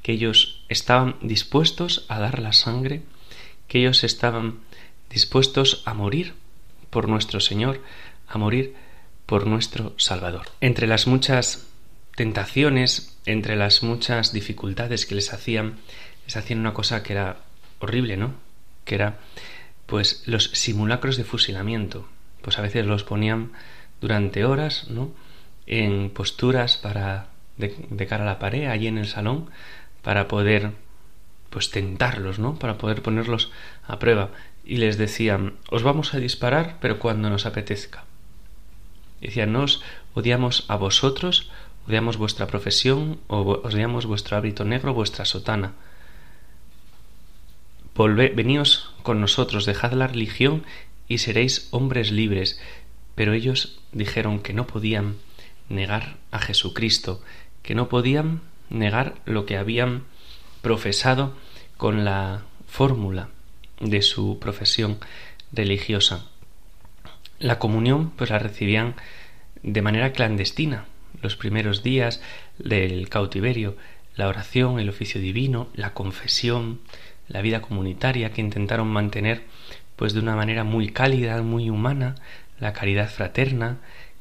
que 0.09 0.15
ellos 0.15 0.65
estaban 0.71 1.17
dispuestos 1.21 2.07
a 2.09 2.19
dar 2.19 2.39
la 2.39 2.55
sangre, 2.55 3.03
que 3.67 3.81
ellos 3.81 4.05
estaban 4.05 4.61
dispuestos 5.11 5.83
a 5.85 5.93
morir 5.93 6.33
por 6.89 7.11
nuestro 7.11 7.41
Señor, 7.41 7.83
a 8.27 8.39
morir 8.39 8.75
por 9.27 9.47
nuestro 9.47 9.93
Salvador. 9.99 10.47
Entre 10.63 10.87
las 10.87 11.07
muchas 11.07 11.67
tentaciones, 12.17 13.19
entre 13.27 13.55
las 13.55 13.83
muchas 13.83 14.33
dificultades 14.33 15.05
que 15.05 15.15
les 15.15 15.35
hacían, 15.35 15.77
les 16.25 16.39
hacían 16.39 16.61
una 16.61 16.73
cosa 16.73 17.03
que 17.03 17.13
era 17.13 17.43
horrible, 17.79 18.17
¿no? 18.17 18.33
Que 18.87 18.95
era 18.95 19.19
pues 19.85 20.23
los 20.25 20.45
simulacros 20.55 21.19
de 21.19 21.25
fusilamiento. 21.25 22.09
Pues 22.41 22.59
a 22.59 22.63
veces 22.63 22.87
los 22.87 23.05
ponían 23.05 23.53
durante 24.01 24.47
horas, 24.47 24.89
¿no? 24.89 25.13
En 25.67 26.09
posturas 26.09 26.79
para 26.79 27.29
de, 27.59 27.77
de 27.91 28.07
cara 28.07 28.23
a 28.23 28.27
la 28.27 28.39
pared, 28.39 28.69
allí 28.69 28.87
en 28.87 28.97
el 28.97 29.07
salón, 29.07 29.51
para 30.03 30.29
poder 30.29 30.73
pues 31.51 31.71
tentarlos, 31.71 32.39
¿no? 32.39 32.59
Para 32.59 32.79
poder 32.79 33.03
ponerlos 33.03 33.51
a 33.87 33.99
prueba. 33.99 34.31
Y 34.65 34.77
les 34.77 34.99
decían, 34.99 35.55
os 35.71 35.83
vamos 35.83 36.15
a 36.15 36.19
disparar, 36.19 36.77
pero 36.81 36.99
cuando 36.99 37.31
nos 37.31 37.47
apetezca. 37.47 38.05
Decían, 39.21 39.53
nos 39.53 39.83
odiamos 40.15 40.65
a 40.69 40.77
vosotros, 40.77 41.51
odiamos 41.87 42.19
vuestra 42.19 42.47
profesión, 42.47 43.19
o 43.29 43.41
odiamos 43.65 44.07
vuestro 44.07 44.37
hábito 44.37 44.65
negro, 44.65 44.95
vuestra 44.95 45.25
sotana. 45.25 45.73
Volve, 47.95 48.29
veníos 48.29 48.95
con 49.03 49.21
nosotros, 49.21 49.65
dejad 49.65 49.93
la 49.93 50.07
religión 50.07 50.65
y 51.09 51.19
seréis 51.19 51.69
hombres 51.73 52.13
libres. 52.13 52.61
Pero 53.15 53.33
ellos 53.33 53.81
dijeron 53.93 54.39
que 54.41 54.53
no 54.53 54.67
podían 54.67 55.17
negar 55.69 56.17
a 56.31 56.39
Jesucristo, 56.39 57.23
que 57.63 57.75
no 57.75 57.89
podían 57.89 58.43
negar 58.71 59.15
lo 59.25 59.47
que 59.47 59.57
habían 59.57 60.05
profesado 60.63 61.37
con 61.77 62.05
la 62.05 62.43
fórmula 62.67 63.29
de 63.81 64.03
su 64.03 64.39
profesión 64.39 64.99
religiosa. 65.53 66.27
La 67.39 67.59
comunión 67.59 68.11
pues 68.11 68.31
la 68.31 68.39
recibían 68.39 68.95
de 69.63 69.83
manera 69.83 70.13
clandestina 70.13 70.87
los 71.23 71.37
primeros 71.37 71.83
días 71.83 72.21
del 72.59 73.09
cautiverio, 73.09 73.77
la 74.17 74.29
oración, 74.29 74.79
el 74.79 74.89
oficio 74.89 75.21
divino, 75.21 75.69
la 75.75 75.95
confesión, 75.95 76.81
la 77.29 77.43
vida 77.43 77.61
comunitaria 77.61 78.33
que 78.33 78.41
intentaron 78.41 78.89
mantener 78.89 79.45
pues 79.97 80.13
de 80.13 80.21
una 80.21 80.37
manera 80.37 80.65
muy 80.65 80.91
cálida, 80.91 81.43
muy 81.43 81.71
humana, 81.71 82.17
la 82.61 82.73
caridad 82.73 83.11
fraterna 83.11 83.79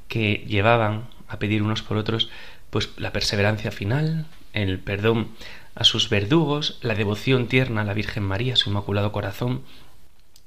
que 0.07 0.45
llevaban 0.47 1.07
a 1.27 1.39
pedir 1.39 1.63
unos 1.63 1.81
por 1.81 1.97
otros 1.97 2.29
pues 2.69 2.89
la 2.97 3.11
perseverancia 3.11 3.71
final, 3.71 4.25
el 4.61 4.79
perdón 4.79 5.29
a 5.75 5.83
sus 5.83 6.09
verdugos, 6.09 6.79
la 6.81 6.95
devoción 6.95 7.47
tierna 7.47 7.81
a 7.81 7.85
la 7.85 7.93
Virgen 7.93 8.23
María, 8.23 8.55
su 8.55 8.69
Inmaculado 8.69 9.11
Corazón, 9.11 9.61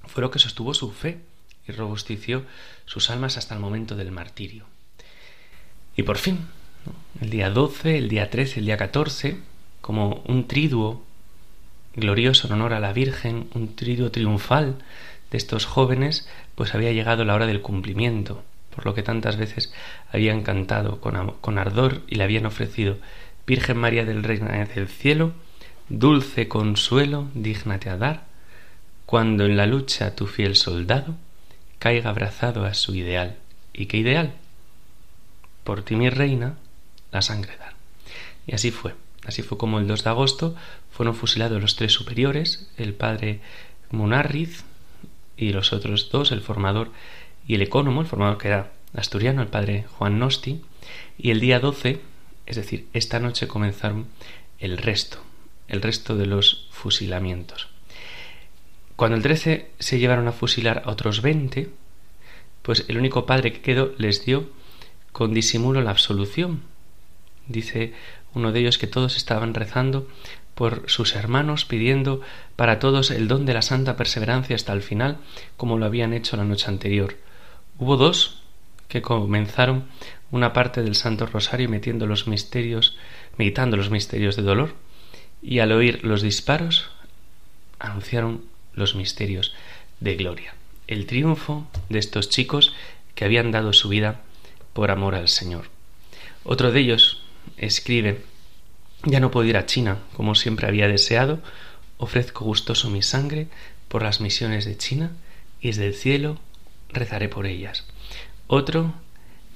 fue 0.07 0.23
lo 0.23 0.31
que 0.31 0.41
sostuvo 0.41 0.75
su 0.75 0.91
fe 0.91 1.21
y 1.69 1.73
robustició 1.73 2.45
sus 2.85 3.11
almas 3.11 3.37
hasta 3.37 3.55
el 3.55 3.61
momento 3.61 3.95
del 3.95 4.11
martirio. 4.11 4.65
Y 5.97 6.03
por 6.03 6.19
fin, 6.19 6.49
el 7.21 7.31
día 7.31 7.51
12, 7.51 7.99
el 7.99 8.09
día 8.09 8.31
13, 8.31 8.61
el 8.61 8.67
día 8.67 8.77
14, 8.77 9.39
como 9.81 10.23
un 10.27 10.49
triduo 10.49 11.05
glorioso 11.95 12.47
en 12.47 12.55
honor 12.55 12.73
a 12.73 12.81
la 12.81 12.93
Virgen, 12.93 13.49
un 13.55 13.77
triduo 13.77 14.11
triunfal 14.11 14.77
de 15.31 15.39
estos 15.39 15.65
jóvenes, 15.67 16.29
pues 16.55 16.75
había 16.75 16.93
llegado 16.93 17.25
la 17.25 17.35
hora 17.35 17.47
del 17.47 17.63
cumplimiento, 17.63 18.43
por 18.75 18.85
lo 18.85 18.95
que 18.95 19.03
tantas 19.03 19.37
veces 19.37 19.73
habían 20.11 20.43
cantado 20.43 21.01
con, 21.01 21.37
con 21.41 21.59
ardor 21.59 22.03
y 22.09 22.17
le 22.17 22.25
habían 22.25 22.47
ofrecido 22.47 22.97
Virgen 23.51 23.79
María 23.79 24.05
del 24.05 24.23
Reino 24.23 24.47
del 24.47 24.87
Cielo, 24.87 25.33
dulce 25.89 26.47
consuelo, 26.47 27.27
dígnate 27.35 27.91
a 27.91 27.97
dar, 27.97 28.27
cuando 29.07 29.45
en 29.45 29.57
la 29.57 29.67
lucha 29.67 30.15
tu 30.15 30.29
fiel 30.29 30.55
soldado 30.55 31.17
caiga 31.81 32.11
abrazado 32.11 32.65
a 32.65 32.75
su 32.75 32.95
ideal. 32.95 33.39
¿Y 33.73 33.87
qué 33.87 33.97
ideal? 33.97 34.35
Por 35.65 35.83
ti, 35.83 35.97
mi 35.97 36.11
reina, 36.11 36.59
la 37.11 37.23
sangre 37.23 37.57
dar. 37.57 37.75
Y 38.47 38.55
así 38.55 38.71
fue. 38.71 38.95
Así 39.27 39.43
fue 39.43 39.59
como 39.59 39.81
el 39.81 39.89
2 39.89 40.05
de 40.05 40.11
agosto 40.11 40.55
fueron 40.93 41.17
fusilados 41.17 41.61
los 41.61 41.75
tres 41.75 41.91
superiores, 41.93 42.71
el 42.77 42.95
padre 42.95 43.41
Munarriz 43.91 44.63
y 45.37 45.51
los 45.51 45.73
otros 45.73 46.09
dos, 46.13 46.31
el 46.31 46.41
formador 46.41 46.93
y 47.49 47.57
el 47.57 47.63
ecónomo, 47.63 48.03
el 48.03 48.07
formador 48.07 48.39
que 48.39 48.47
era 48.47 48.71
asturiano, 48.95 49.43
el 49.43 49.49
padre 49.49 49.87
Juan 49.99 50.21
Nosti, 50.21 50.63
y 51.19 51.33
el 51.33 51.41
día 51.41 51.59
12, 51.59 52.10
es 52.51 52.57
decir, 52.57 52.89
esta 52.93 53.21
noche 53.21 53.47
comenzaron 53.47 54.09
el 54.59 54.77
resto, 54.77 55.19
el 55.69 55.81
resto 55.81 56.17
de 56.17 56.27
los 56.27 56.67
fusilamientos. 56.73 57.69
Cuando 58.97 59.17
el 59.17 59.23
13 59.23 59.71
se 59.79 59.99
llevaron 60.01 60.27
a 60.27 60.33
fusilar 60.33 60.83
a 60.85 60.91
otros 60.91 61.23
20, 61.23 61.71
pues 62.63 62.85
el 62.89 62.99
único 62.99 63.25
padre 63.25 63.53
que 63.53 63.61
quedó 63.61 63.95
les 63.99 64.25
dio 64.25 64.51
con 65.13 65.33
disimulo 65.33 65.81
la 65.81 65.93
absolución. 65.93 66.63
Dice 67.47 67.95
uno 68.35 68.51
de 68.51 68.59
ellos 68.59 68.79
que 68.79 68.89
todos 68.89 69.17
estaban 69.17 69.55
rezando 69.55 70.09
por 70.57 70.91
sus 70.91 71.15
hermanos, 71.15 71.65
pidiendo 71.65 72.21
para 72.57 72.81
todos 72.81 73.13
el 73.13 73.29
don 73.29 73.47
de 73.47 73.55
la 73.55 73.63
santa 73.63 73.97
perseverancia 73.97 74.57
hasta 74.57 74.73
el 74.73 74.83
final, 74.83 75.19
como 75.57 75.79
lo 75.79 75.87
habían 75.87 76.15
hecho 76.15 76.37
la 76.37 76.45
noche 76.45 76.67
anterior. 76.67 77.17
Hubo 77.79 77.97
dos 77.97 78.43
que 78.89 79.03
comenzaron 79.03 79.85
una 80.31 80.53
parte 80.53 80.83
del 80.83 80.95
Santo 80.95 81.27
Rosario 81.27 81.69
metiendo 81.69 82.07
los 82.07 82.27
misterios, 82.27 82.97
meditando 83.37 83.77
los 83.77 83.91
misterios 83.91 84.37
de 84.37 84.43
dolor, 84.43 84.75
y 85.43 85.59
al 85.61 85.73
oír 85.73 86.05
los 86.05 86.23
disparos 86.23 86.91
anunciaron 87.79 88.45
los 88.75 88.95
misterios 88.95 89.55
de 90.01 90.17
gloria. 90.17 90.55
El 90.87 91.07
triunfo 91.07 91.69
de 91.89 91.99
estos 91.99 92.29
chicos 92.29 92.75
que 93.15 93.25
habían 93.25 93.51
dado 93.51 93.73
su 93.73 93.89
vida 93.89 94.23
por 94.73 94.91
amor 94.91 95.15
al 95.15 95.29
Señor. 95.29 95.67
Otro 96.45 96.73
de 96.73 96.81
ellos 96.81 97.23
escribe 97.57 98.23
Ya 99.05 99.21
no 99.21 99.31
puedo 99.31 99.47
ir 99.47 99.57
a 99.57 99.67
China 99.67 99.99
como 100.17 100.35
siempre 100.35 100.67
había 100.67 100.89
deseado, 100.89 101.41
ofrezco 101.99 102.45
gustoso 102.45 102.91
mi 102.91 103.03
sangre 103.03 103.49
por 103.89 104.03
las 104.03 104.21
misiones 104.21 104.65
de 104.65 104.77
China 104.77 105.11
y 105.61 105.69
desde 105.69 105.87
el 105.87 105.95
cielo 105.95 106.39
rezaré 106.89 107.29
por 107.29 107.47
ellas. 107.47 107.87
Otro 108.47 108.95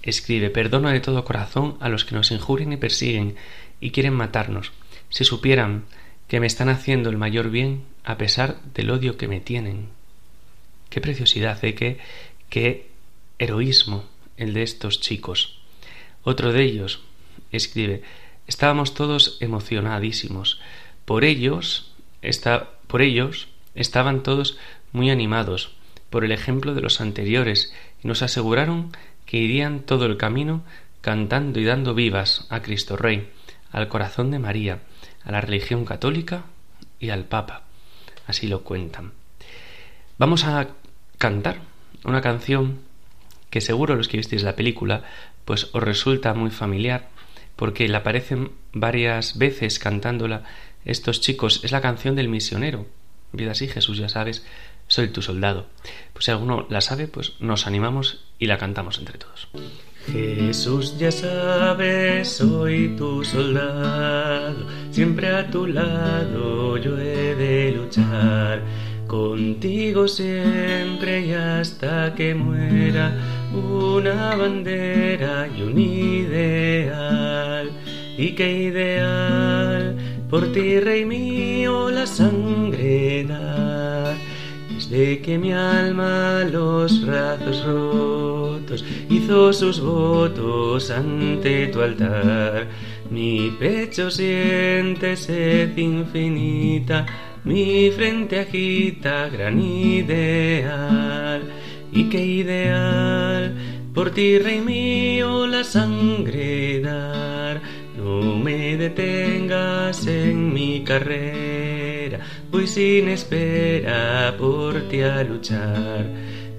escribe 0.05 0.51
Perdono 0.51 0.91
de 0.91 1.01
todo 1.01 1.25
corazón 1.25 1.77
a 1.81 1.89
los 1.89 2.05
que 2.05 2.15
nos 2.15 2.31
injurien 2.31 2.73
y 2.73 2.77
persiguen 2.77 3.37
y 3.81 3.91
quieren 3.91 4.13
matarnos. 4.13 4.73
Si 5.09 5.25
supieran 5.25 5.87
que 6.29 6.41
me 6.41 6.47
están 6.47 6.69
haciendo 6.69 7.11
el 7.11 7.17
mayor 7.17 7.51
bien 7.51 7.85
a 8.05 8.19
pesar 8.19 8.61
del 8.75 8.91
odio 8.91 9.17
que 9.17 9.29
me 9.29 9.41
tienen. 9.41 9.89
Qué 10.91 11.01
preciosidad, 11.01 11.65
¿eh? 11.65 11.75
qué, 11.75 11.99
qué 12.51 12.89
heroísmo 13.39 14.05
el 14.37 14.53
de 14.53 14.63
estos 14.63 15.01
chicos. 15.01 15.59
Otro 16.23 16.53
de 16.53 16.63
ellos 16.63 17.03
escribe 17.51 18.03
Estábamos 18.47 18.93
todos 18.93 19.39
emocionadísimos, 19.41 20.61
Por 21.07 21.25
ellos, 21.25 21.95
por 22.87 23.01
ellos 23.01 23.49
estaban 23.75 24.23
todos 24.23 24.59
muy 24.93 25.11
animados 25.11 25.73
por 26.11 26.25
el 26.25 26.31
ejemplo 26.31 26.75
de 26.75 26.81
los 26.81 27.01
anteriores 27.01 27.75
y 28.03 28.07
nos 28.07 28.23
aseguraron 28.23 28.93
irían 29.39 29.81
todo 29.81 30.07
el 30.07 30.17
camino 30.17 30.63
cantando 31.01 31.61
y 31.61 31.65
dando 31.65 31.95
vivas 31.95 32.47
a 32.51 32.63
Cristo 32.63 32.97
Rey, 32.97 33.31
al 33.71 33.89
corazón 33.89 34.31
de 34.31 34.39
María, 34.39 34.81
a 35.25 35.33
la 35.33 35.41
religión 35.41 35.85
católica 35.85 36.45
y 36.99 37.11
al 37.11 37.25
Papa. 37.25 37.63
Así 38.27 38.47
lo 38.47 38.63
cuentan. 38.63 39.13
Vamos 40.19 40.45
a 40.45 40.69
cantar 41.19 41.59
una 42.05 42.21
canción 42.21 42.81
que 43.51 43.61
seguro 43.61 43.97
los 43.97 44.09
que 44.09 44.17
visteis 44.17 44.43
la 44.43 44.57
película 44.57 45.05
pues 45.45 45.69
os 45.73 45.83
resulta 45.83 46.35
muy 46.35 46.51
familiar 46.51 47.09
porque 47.57 47.89
le 47.89 47.97
aparecen 47.97 48.53
varias 48.73 49.39
veces 49.39 49.79
cantándola 49.79 50.45
estos 50.85 51.21
chicos. 51.21 51.61
Es 51.65 51.73
la 51.73 51.81
canción 51.81 52.17
del 52.17 52.29
misionero. 52.29 52.87
Vida 53.33 53.53
así, 53.53 53.69
Jesús, 53.69 53.99
ya 53.99 54.09
sabes, 54.09 54.45
soy 54.89 55.09
tu 55.09 55.23
soldado. 55.23 55.67
Pues 56.13 56.27
si 56.27 56.31
alguno 56.31 56.67
la 56.69 56.81
sabe, 56.81 57.09
pues 57.09 57.35
nos 57.41 57.67
animamos 57.67 58.24
y 58.39 58.47
la 58.47 58.59
cantamos 58.59 58.99
entre 58.99 59.19
todos. 59.19 59.49
Jesús, 60.07 60.99
ya 60.99 61.11
sabes, 61.11 62.29
soy 62.29 62.95
tu 62.97 63.25
soldado, 63.25 64.67
siempre 64.91 65.29
a 65.29 65.51
tu 65.51 65.67
lado 65.67 66.77
yo 66.77 66.99
he 66.99 67.35
de 67.35 67.73
luchar. 67.73 68.63
Contigo 69.07 70.09
siempre 70.09 71.27
y 71.27 71.33
hasta 71.33 72.15
que 72.15 72.35
muera 72.35 73.13
una 73.53 74.35
bandera 74.35 75.49
y 75.49 75.63
un 75.63 75.79
ideal. 75.79 77.71
Y 78.17 78.33
qué 78.33 78.53
ideal, 78.65 79.97
por 80.29 80.53
ti, 80.53 80.81
Rey 80.81 81.05
mío, 81.05 81.91
la 81.91 82.07
sangre 82.07 83.25
dar. 83.25 83.74
Desde 84.95 85.21
que 85.23 85.39
mi 85.39 85.53
alma 85.53 86.45
los 86.53 87.05
brazos 87.05 87.65
rotos 87.65 88.85
hizo 89.11 89.53
sus 89.53 89.81
votos 89.81 90.89
ante 90.89 91.67
tu 91.67 91.81
altar, 91.81 92.69
mi 93.11 93.51
pecho 93.59 94.09
siente 94.09 95.17
sed 95.17 95.77
infinita 95.77 97.07
mi 97.43 97.91
frente 97.91 98.39
agita 98.39 99.29
gran 99.31 99.61
ideal. 99.61 101.43
Y 101.91 102.05
qué 102.05 102.25
ideal, 102.25 103.53
por 103.93 104.13
ti, 104.13 104.39
rey 104.39 104.61
mío, 104.61 105.49
la 105.49 105.65
sangre 105.65 106.81
dar. 106.81 107.61
No 107.97 108.37
me 108.37 108.77
detengas 108.77 110.07
en 110.07 110.53
mi 110.53 110.85
carrera, 110.85 111.74
voy 112.55 112.69
sin 112.69 113.09
espera 113.09 114.33
por 114.39 114.81
ti 114.89 115.03
a 115.03 115.25
luchar. 115.25 116.07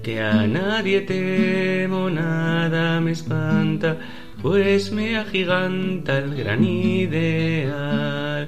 Que 0.02 0.20
a 0.20 0.46
nadie 0.46 1.00
temo, 1.00 2.10
nada 2.10 3.00
me 3.00 3.12
espanta, 3.12 3.96
pues 4.42 4.92
me 4.92 5.16
agiganta 5.16 6.18
el 6.18 6.34
gran 6.36 6.62
ideal 6.62 8.46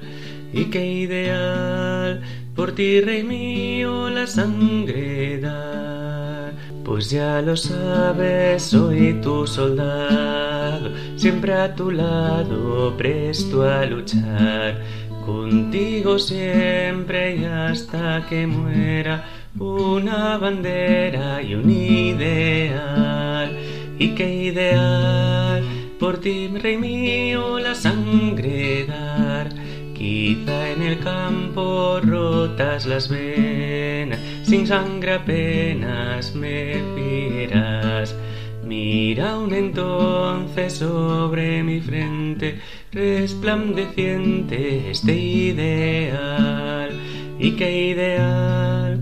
y 0.53 0.65
qué 0.65 0.85
ideal, 0.85 2.21
por 2.55 2.73
ti, 2.73 3.01
rey 3.01 3.23
mío, 3.23 4.09
la 4.11 4.27
sangre 4.27 5.39
dar. 5.39 6.53
Pues 6.85 7.09
ya 7.09 7.41
lo 7.41 7.55
sabes, 7.57 8.61
soy 8.61 9.13
tu 9.21 9.47
soldado, 9.47 10.91
siempre 11.15 11.53
a 11.53 11.73
tu 11.75 11.89
lado, 11.89 12.95
presto 12.95 13.63
a 13.63 13.85
luchar. 13.85 14.98
Contigo 15.29 16.17
siempre 16.17 17.35
y 17.35 17.45
hasta 17.45 18.25
que 18.27 18.47
muera 18.47 19.25
una 19.59 20.39
bandera 20.39 21.39
y 21.43 21.53
un 21.53 21.69
ideal. 21.69 23.55
Y 23.99 24.15
qué 24.15 24.27
ideal, 24.45 25.63
por 25.99 26.19
ti, 26.19 26.47
rey 26.47 26.77
mío, 26.77 27.59
la 27.59 27.75
sangre 27.75 28.85
dar 28.87 29.49
Quizá 29.93 30.71
en 30.71 30.81
el 30.81 30.99
campo 30.99 31.99
rotas 32.01 32.85
las 32.85 33.09
venas, 33.09 34.19
sin 34.43 34.65
sangre 34.65 35.13
apenas 35.13 36.33
me 36.33 36.81
fieras. 36.95 38.15
Mira 38.63 39.37
un 39.37 39.53
entonces 39.53 40.73
sobre 40.73 41.63
mi 41.63 41.81
frente, 41.81 42.59
resplandeciente 42.91 44.91
este 44.91 45.15
ideal. 45.15 46.91
Y 47.39 47.51
qué 47.51 47.89
ideal, 47.89 48.99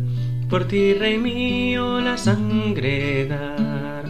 por 0.49 0.67
ti, 0.67 0.93
rey 0.93 1.17
mío, 1.17 2.01
la 2.01 2.17
sangre 2.17 3.25
dar. 3.25 4.05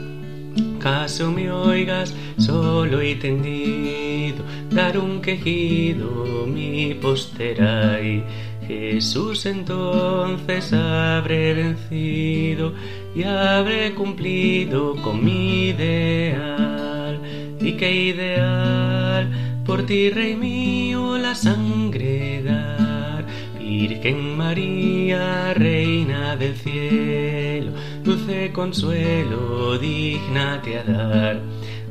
Caso 0.80 1.32
me 1.32 1.52
oigas 1.52 2.14
solo 2.38 3.02
y 3.02 3.16
tendido 3.16 4.44
dar 4.70 4.98
un 4.98 5.22
quejido 5.22 6.46
mi 6.48 6.94
postera 6.94 8.02
y 8.02 8.24
Jesús 8.68 9.46
entonces 9.46 10.74
habré 10.74 11.54
vencido 11.54 12.74
y 13.16 13.24
habré 13.24 13.96
cumplido 13.96 14.96
con 15.02 15.24
mi 15.24 15.70
ideal. 15.70 17.22
Y 17.60 17.74
qué 17.74 17.92
ideal, 17.92 19.47
por 19.68 19.86
ti, 19.86 20.10
Rey 20.10 20.36
mío, 20.36 21.18
la 21.18 21.36
sangre 21.36 22.42
dar. 22.42 23.26
Virgen 23.60 24.38
María, 24.38 25.54
Reina 25.54 26.36
del 26.38 26.56
cielo, 26.56 27.74
dulce 28.04 28.52
consuelo, 28.54 29.78
dignate 29.78 30.80
a 30.80 30.84
dar 30.84 31.42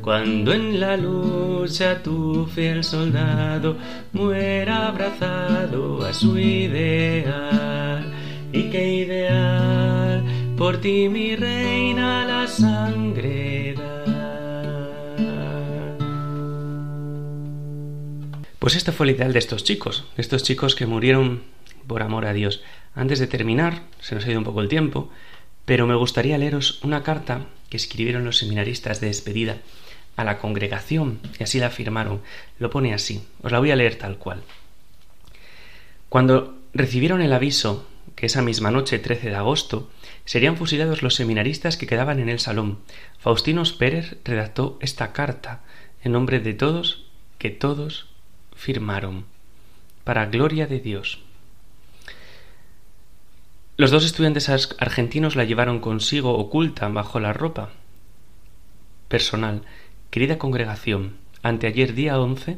cuando 0.07 0.53
en 0.53 0.79
la 0.79 0.95
lucha 0.95 2.01
tu 2.01 2.45
fiel 2.45 2.81
soldado 2.81 3.75
muera 4.13 4.87
abrazado 4.87 6.05
a 6.05 6.13
su 6.13 6.39
ideal. 6.39 8.05
Y 8.53 8.69
qué 8.69 9.03
ideal, 9.03 10.23
por 10.57 10.77
ti 10.77 11.09
mi 11.09 11.35
reina 11.35 12.23
la 12.25 12.47
sangre 12.47 13.75
da. 13.75 13.96
Pues 18.67 18.75
este 18.75 18.91
fue 18.91 19.05
el 19.05 19.15
ideal 19.15 19.31
de 19.31 19.39
estos 19.39 19.63
chicos, 19.63 20.03
de 20.17 20.21
estos 20.21 20.43
chicos 20.43 20.75
que 20.75 20.85
murieron 20.85 21.43
por 21.87 22.03
amor 22.03 22.25
a 22.25 22.33
Dios. 22.33 22.61
Antes 22.95 23.17
de 23.17 23.27
terminar, 23.27 23.83
se 24.01 24.13
nos 24.13 24.25
ha 24.25 24.29
ido 24.29 24.39
un 24.39 24.43
poco 24.43 24.59
el 24.59 24.67
tiempo, 24.67 25.09
pero 25.63 25.87
me 25.87 25.95
gustaría 25.95 26.37
leeros 26.37 26.83
una 26.83 27.01
carta 27.01 27.45
que 27.69 27.77
escribieron 27.77 28.25
los 28.25 28.39
seminaristas 28.39 28.99
de 28.99 29.07
despedida 29.07 29.59
a 30.17 30.25
la 30.25 30.37
congregación, 30.39 31.21
y 31.39 31.43
así 31.43 31.61
la 31.61 31.67
afirmaron. 31.67 32.21
Lo 32.59 32.69
pone 32.69 32.93
así, 32.93 33.23
os 33.41 33.53
la 33.53 33.59
voy 33.59 33.71
a 33.71 33.77
leer 33.77 33.95
tal 33.95 34.17
cual. 34.17 34.43
Cuando 36.09 36.57
recibieron 36.73 37.21
el 37.21 37.31
aviso 37.31 37.87
que 38.17 38.25
esa 38.25 38.41
misma 38.41 38.69
noche, 38.69 38.99
13 38.99 39.29
de 39.29 39.35
agosto, 39.37 39.89
serían 40.25 40.57
fusilados 40.57 41.03
los 41.03 41.15
seminaristas 41.15 41.77
que 41.77 41.87
quedaban 41.87 42.19
en 42.19 42.27
el 42.27 42.41
salón, 42.41 42.79
Faustinos 43.17 43.71
Pérez 43.71 44.17
redactó 44.25 44.77
esta 44.81 45.13
carta 45.13 45.61
en 46.03 46.11
nombre 46.11 46.41
de 46.41 46.53
todos 46.53 47.05
que 47.37 47.49
todos 47.49 48.07
firmaron, 48.57 49.25
para 50.03 50.25
gloria 50.25 50.67
de 50.67 50.79
Dios. 50.79 51.19
Los 53.77 53.91
dos 53.91 54.05
estudiantes 54.05 54.49
argentinos 54.79 55.35
la 55.35 55.43
llevaron 55.43 55.79
consigo 55.79 56.37
oculta 56.37 56.87
bajo 56.89 57.19
la 57.19 57.31
ropa 57.31 57.69
personal 59.07 59.61
Querida 60.09 60.37
congregación, 60.37 61.17
anteayer 61.43 61.93
día 61.93 62.19
once 62.19 62.57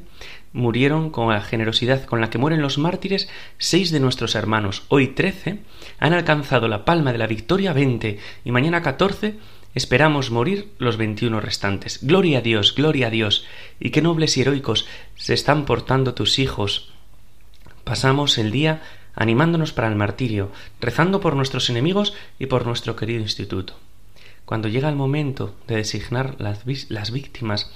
murieron 0.53 1.09
con 1.09 1.29
la 1.29 1.41
generosidad 1.41 2.05
con 2.05 2.21
la 2.21 2.29
que 2.29 2.37
mueren 2.37 2.61
los 2.61 2.77
mártires 2.77 3.27
seis 3.57 3.91
de 3.91 3.99
nuestros 3.99 4.35
hermanos. 4.35 4.83
Hoy 4.87 5.09
trece 5.09 5.59
han 5.99 6.13
alcanzado 6.13 6.67
la 6.67 6.85
palma 6.85 7.11
de 7.11 7.17
la 7.17 7.27
victoria 7.27 7.73
veinte 7.73 8.19
y 8.45 8.51
mañana 8.51 8.81
catorce 8.81 9.35
esperamos 9.75 10.31
morir 10.31 10.71
los 10.77 10.97
veintiuno 10.97 11.39
restantes. 11.39 11.99
Gloria 12.01 12.39
a 12.39 12.41
Dios, 12.41 12.75
gloria 12.75 13.07
a 13.07 13.09
Dios. 13.09 13.45
Y 13.79 13.91
qué 13.91 14.01
nobles 14.01 14.37
y 14.37 14.41
heroicos 14.41 14.85
se 15.15 15.33
están 15.33 15.65
portando 15.65 16.13
tus 16.13 16.39
hijos. 16.39 16.91
Pasamos 17.83 18.37
el 18.37 18.51
día 18.51 18.81
animándonos 19.15 19.73
para 19.73 19.87
el 19.87 19.95
martirio, 19.95 20.51
rezando 20.79 21.19
por 21.19 21.35
nuestros 21.35 21.69
enemigos 21.69 22.13
y 22.39 22.45
por 22.45 22.65
nuestro 22.65 22.95
querido 22.95 23.19
instituto. 23.19 23.77
Cuando 24.45 24.67
llega 24.67 24.89
el 24.89 24.95
momento 24.95 25.55
de 25.67 25.75
designar 25.75 26.35
las, 26.39 26.63
las 26.89 27.11
víctimas, 27.11 27.71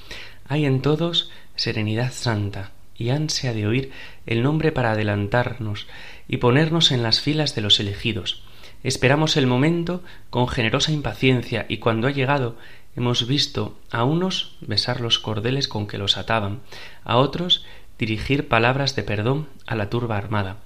hay 0.47 0.65
en 0.65 0.81
todos 0.81 1.29
serenidad 1.55 2.11
santa 2.13 2.71
y 2.97 3.09
ansia 3.09 3.53
de 3.53 3.67
oír 3.67 3.91
el 4.25 4.43
nombre 4.43 4.71
para 4.71 4.91
adelantarnos 4.91 5.87
y 6.27 6.37
ponernos 6.37 6.91
en 6.91 7.03
las 7.03 7.21
filas 7.21 7.55
de 7.55 7.61
los 7.61 7.79
elegidos. 7.79 8.43
Esperamos 8.83 9.37
el 9.37 9.47
momento 9.47 10.03
con 10.29 10.47
generosa 10.49 10.91
impaciencia 10.91 11.65
y 11.69 11.77
cuando 11.77 12.07
ha 12.07 12.11
llegado 12.11 12.57
hemos 12.95 13.27
visto 13.27 13.79
a 13.91 14.03
unos 14.03 14.57
besar 14.61 14.99
los 14.99 15.19
cordeles 15.19 15.67
con 15.67 15.87
que 15.87 15.97
los 15.97 16.17
ataban, 16.17 16.59
a 17.03 17.17
otros 17.17 17.65
dirigir 17.97 18.49
palabras 18.49 18.95
de 18.95 19.03
perdón 19.03 19.47
a 19.65 19.75
la 19.75 19.89
turba 19.89 20.17
armada. 20.17 20.57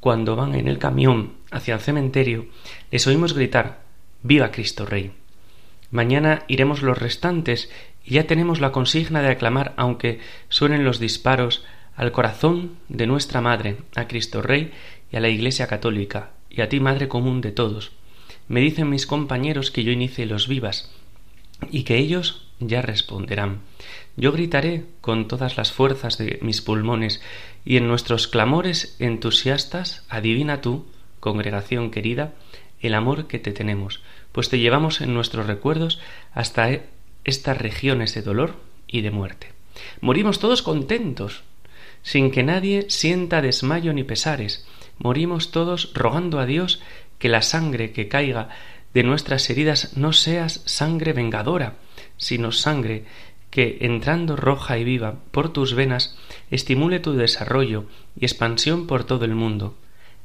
Cuando 0.00 0.36
van 0.36 0.54
en 0.54 0.68
el 0.68 0.78
camión 0.78 1.32
hacia 1.50 1.74
el 1.74 1.80
cementerio, 1.80 2.46
les 2.90 3.06
oímos 3.06 3.32
gritar 3.32 3.80
Viva 4.22 4.50
Cristo 4.50 4.84
Rey. 4.84 5.12
Mañana 5.90 6.42
iremos 6.48 6.82
los 6.82 6.98
restantes 6.98 7.70
y 8.04 8.14
ya 8.14 8.26
tenemos 8.26 8.60
la 8.60 8.70
consigna 8.70 9.22
de 9.22 9.30
aclamar, 9.30 9.72
aunque 9.76 10.20
suenen 10.48 10.84
los 10.84 11.00
disparos, 11.00 11.64
al 11.96 12.12
corazón 12.12 12.76
de 12.88 13.06
nuestra 13.06 13.40
Madre, 13.40 13.78
a 13.94 14.06
Cristo 14.06 14.42
Rey 14.42 14.72
y 15.10 15.16
a 15.16 15.20
la 15.20 15.30
Iglesia 15.30 15.66
Católica, 15.66 16.32
y 16.56 16.60
a 16.62 16.68
ti, 16.68 16.80
Madre 16.80 17.08
común 17.08 17.40
de 17.40 17.52
todos. 17.52 17.92
Me 18.48 18.60
dicen 18.60 18.88
mis 18.88 19.06
compañeros 19.06 19.70
que 19.70 19.84
yo 19.84 19.92
inicie 19.92 20.26
los 20.26 20.48
vivas, 20.48 20.90
y 21.70 21.82
que 21.84 21.98
ellos 21.98 22.46
ya 22.60 22.82
responderán. 22.82 23.60
Yo 24.16 24.32
gritaré 24.32 24.84
con 25.00 25.28
todas 25.28 25.56
las 25.56 25.72
fuerzas 25.72 26.16
de 26.18 26.38
mis 26.42 26.62
pulmones, 26.62 27.20
y 27.64 27.76
en 27.76 27.88
nuestros 27.88 28.28
clamores 28.28 28.96
entusiastas 28.98 30.04
adivina 30.08 30.60
tú, 30.60 30.86
congregación 31.20 31.90
querida, 31.90 32.34
el 32.80 32.94
amor 32.94 33.26
que 33.26 33.38
te 33.38 33.52
tenemos, 33.52 34.02
pues 34.32 34.48
te 34.48 34.58
llevamos 34.58 35.00
en 35.00 35.14
nuestros 35.14 35.46
recuerdos 35.46 35.98
hasta 36.32 36.70
e, 36.70 36.86
estas 37.24 37.58
regiones 37.58 38.14
de 38.14 38.22
dolor 38.22 38.56
y 38.86 39.00
de 39.00 39.10
muerte. 39.10 39.52
Morimos 40.00 40.38
todos 40.38 40.62
contentos, 40.62 41.42
sin 42.02 42.30
que 42.30 42.42
nadie 42.42 42.86
sienta 42.88 43.42
desmayo 43.42 43.92
ni 43.92 44.04
pesares. 44.04 44.66
Morimos 44.98 45.50
todos 45.50 45.92
rogando 45.94 46.38
a 46.38 46.46
Dios 46.46 46.80
que 47.18 47.28
la 47.28 47.42
sangre 47.42 47.92
que 47.92 48.08
caiga 48.08 48.48
de 48.94 49.02
nuestras 49.02 49.48
heridas 49.50 49.96
no 49.96 50.12
seas 50.12 50.62
sangre 50.64 51.12
vengadora, 51.12 51.74
sino 52.16 52.52
sangre 52.52 53.04
que, 53.50 53.78
entrando 53.82 54.36
roja 54.36 54.78
y 54.78 54.84
viva 54.84 55.16
por 55.30 55.52
tus 55.52 55.74
venas, 55.74 56.16
estimule 56.50 57.00
tu 57.00 57.12
desarrollo 57.12 57.84
y 58.18 58.24
expansión 58.24 58.86
por 58.86 59.04
todo 59.04 59.24
el 59.24 59.34
mundo. 59.34 59.76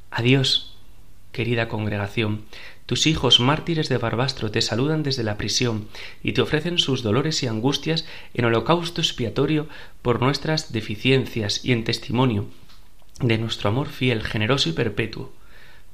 Adiós, 0.09 0.77
querida 1.31 1.67
congregación, 1.67 2.43
tus 2.85 3.07
hijos 3.07 3.39
mártires 3.39 3.87
de 3.87 3.97
Barbastro 3.97 4.51
te 4.51 4.61
saludan 4.61 5.03
desde 5.03 5.23
la 5.23 5.37
prisión 5.37 5.87
y 6.23 6.33
te 6.33 6.41
ofrecen 6.41 6.77
sus 6.77 7.03
dolores 7.03 7.41
y 7.43 7.47
angustias 7.47 8.05
en 8.33 8.45
holocausto 8.45 9.01
expiatorio 9.01 9.67
por 10.01 10.21
nuestras 10.21 10.73
deficiencias 10.73 11.63
y 11.63 11.71
en 11.71 11.83
testimonio 11.85 12.47
de 13.21 13.37
nuestro 13.37 13.69
amor 13.69 13.87
fiel, 13.87 14.23
generoso 14.23 14.69
y 14.69 14.73
perpetuo. 14.73 15.31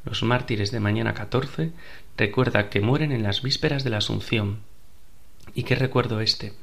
Los 0.06 0.24
mártires 0.24 0.72
de 0.72 0.80
mañana 0.80 1.14
catorce 1.14 1.72
recuerda 2.16 2.70
que 2.70 2.82
mueren 2.82 3.12
en 3.12 3.24
las 3.24 3.42
vísperas 3.42 3.84
de 3.84 3.90
la 3.90 3.98
Asunción. 3.98 4.60
¿Y 5.54 5.64
qué 5.64 5.76
recuerdo 5.76 6.22
este? 6.22 6.54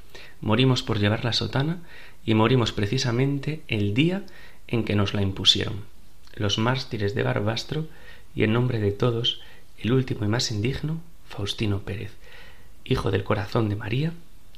Morimos 0.40 0.82
por 0.82 0.98
llevar 0.98 1.24
la 1.24 1.32
sotana 1.32 1.82
y 2.24 2.34
morimos 2.34 2.72
precisamente 2.72 3.62
el 3.68 3.94
día 3.94 4.24
en 4.66 4.84
que 4.84 4.96
nos 4.96 5.14
la 5.14 5.22
impusieron. 5.22 5.84
Los 6.34 6.58
mártires 6.58 7.14
de 7.14 7.22
Barbastro 7.22 7.86
y 8.34 8.44
en 8.44 8.52
nombre 8.52 8.78
de 8.78 8.92
todos 8.92 9.40
el 9.78 9.92
último 9.92 10.24
y 10.24 10.28
más 10.28 10.50
indigno, 10.50 11.00
Faustino 11.28 11.80
Pérez, 11.80 12.12
hijo 12.84 13.10
del 13.10 13.24
corazón 13.24 13.68
de 13.68 13.76
María, 13.76 14.12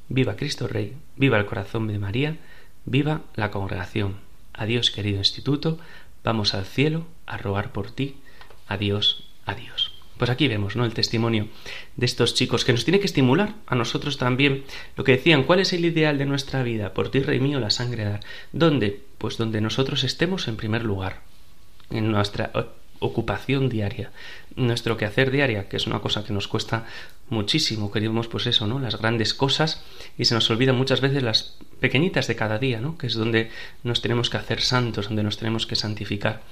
viva 0.09 0.37
Cristo 0.37 0.69
Rey, 0.69 0.97
viva 1.17 1.39
el 1.39 1.47
corazón 1.47 1.89
de 1.89 1.99
María, 1.99 2.37
viva 2.85 3.23
la 3.35 3.51
congregación. 3.51 4.26
Adiós, 4.57 4.91
querido 4.91 5.19
instituto, 5.19 5.79
vamos 6.25 6.55
al 6.55 6.65
cielo 6.65 7.07
a 7.27 7.37
rogar 7.37 7.73
por 7.73 7.91
ti. 7.91 8.17
Adiós, 8.67 9.29
adiós. 9.45 9.93
Pues 10.17 10.31
aquí 10.31 10.49
vemos, 10.49 10.77
¿no? 10.77 10.87
El 10.87 10.95
testimonio 10.95 11.49
de 11.97 12.07
estos 12.07 12.35
chicos 12.35 12.65
que 12.65 12.73
nos 12.73 12.85
tiene 12.85 13.01
que 13.01 13.07
estimular 13.07 13.55
a 13.67 13.75
nosotros 13.75 14.17
también. 14.17 14.65
Lo 14.97 15.05
que 15.05 15.13
decían, 15.13 15.45
¿cuál 15.45 15.61
es 15.61 15.75
el 15.75 15.85
ideal 15.85 16.17
de 16.17 16.25
nuestra 16.25 16.63
vida? 16.63 16.95
Por 16.95 17.11
ti, 17.11 17.21
Rey 17.21 17.39
mío, 17.39 17.61
la 17.61 17.71
sangre 17.71 18.05
dar. 18.05 18.21
¿Dónde? 18.53 19.03
Pues 19.19 19.37
donde 19.37 19.61
nosotros 19.61 20.05
estemos 20.05 20.49
en 20.49 20.57
primer 20.57 20.85
lugar. 20.85 21.21
En 21.91 22.11
nuestra 22.11 22.51
ocupación 22.99 23.69
diaria, 23.69 24.11
nuestro 24.57 24.97
quehacer 24.97 25.31
diaria, 25.31 25.69
que 25.69 25.77
es 25.77 25.87
una 25.87 26.01
cosa 26.01 26.25
que 26.25 26.33
nos 26.33 26.49
cuesta 26.49 26.87
muchísimo, 27.29 27.91
queremos 27.91 28.29
pues 28.29 28.47
eso, 28.47 28.67
¿no? 28.67 28.79
Las 28.79 28.99
grandes 28.99 29.35
cosas 29.35 29.83
y 30.17 30.25
se 30.25 30.35
nos 30.35 30.49
olvidan 30.51 30.77
muchas 30.77 31.01
veces 31.01 31.23
las 31.23 31.57
pequeñitas 31.81 32.27
de 32.27 32.37
cada 32.37 32.59
día, 32.59 32.81
¿no? 32.81 32.97
Que 32.97 33.07
es 33.07 33.15
donde 33.15 33.51
nos 33.83 34.01
tenemos 34.01 34.31
que 34.31 34.39
hacer 34.39 34.61
santos, 34.61 35.07
donde 35.09 35.23
nos 35.23 35.37
tenemos 35.37 35.67
que 35.67 35.77
santificar. 35.77 36.43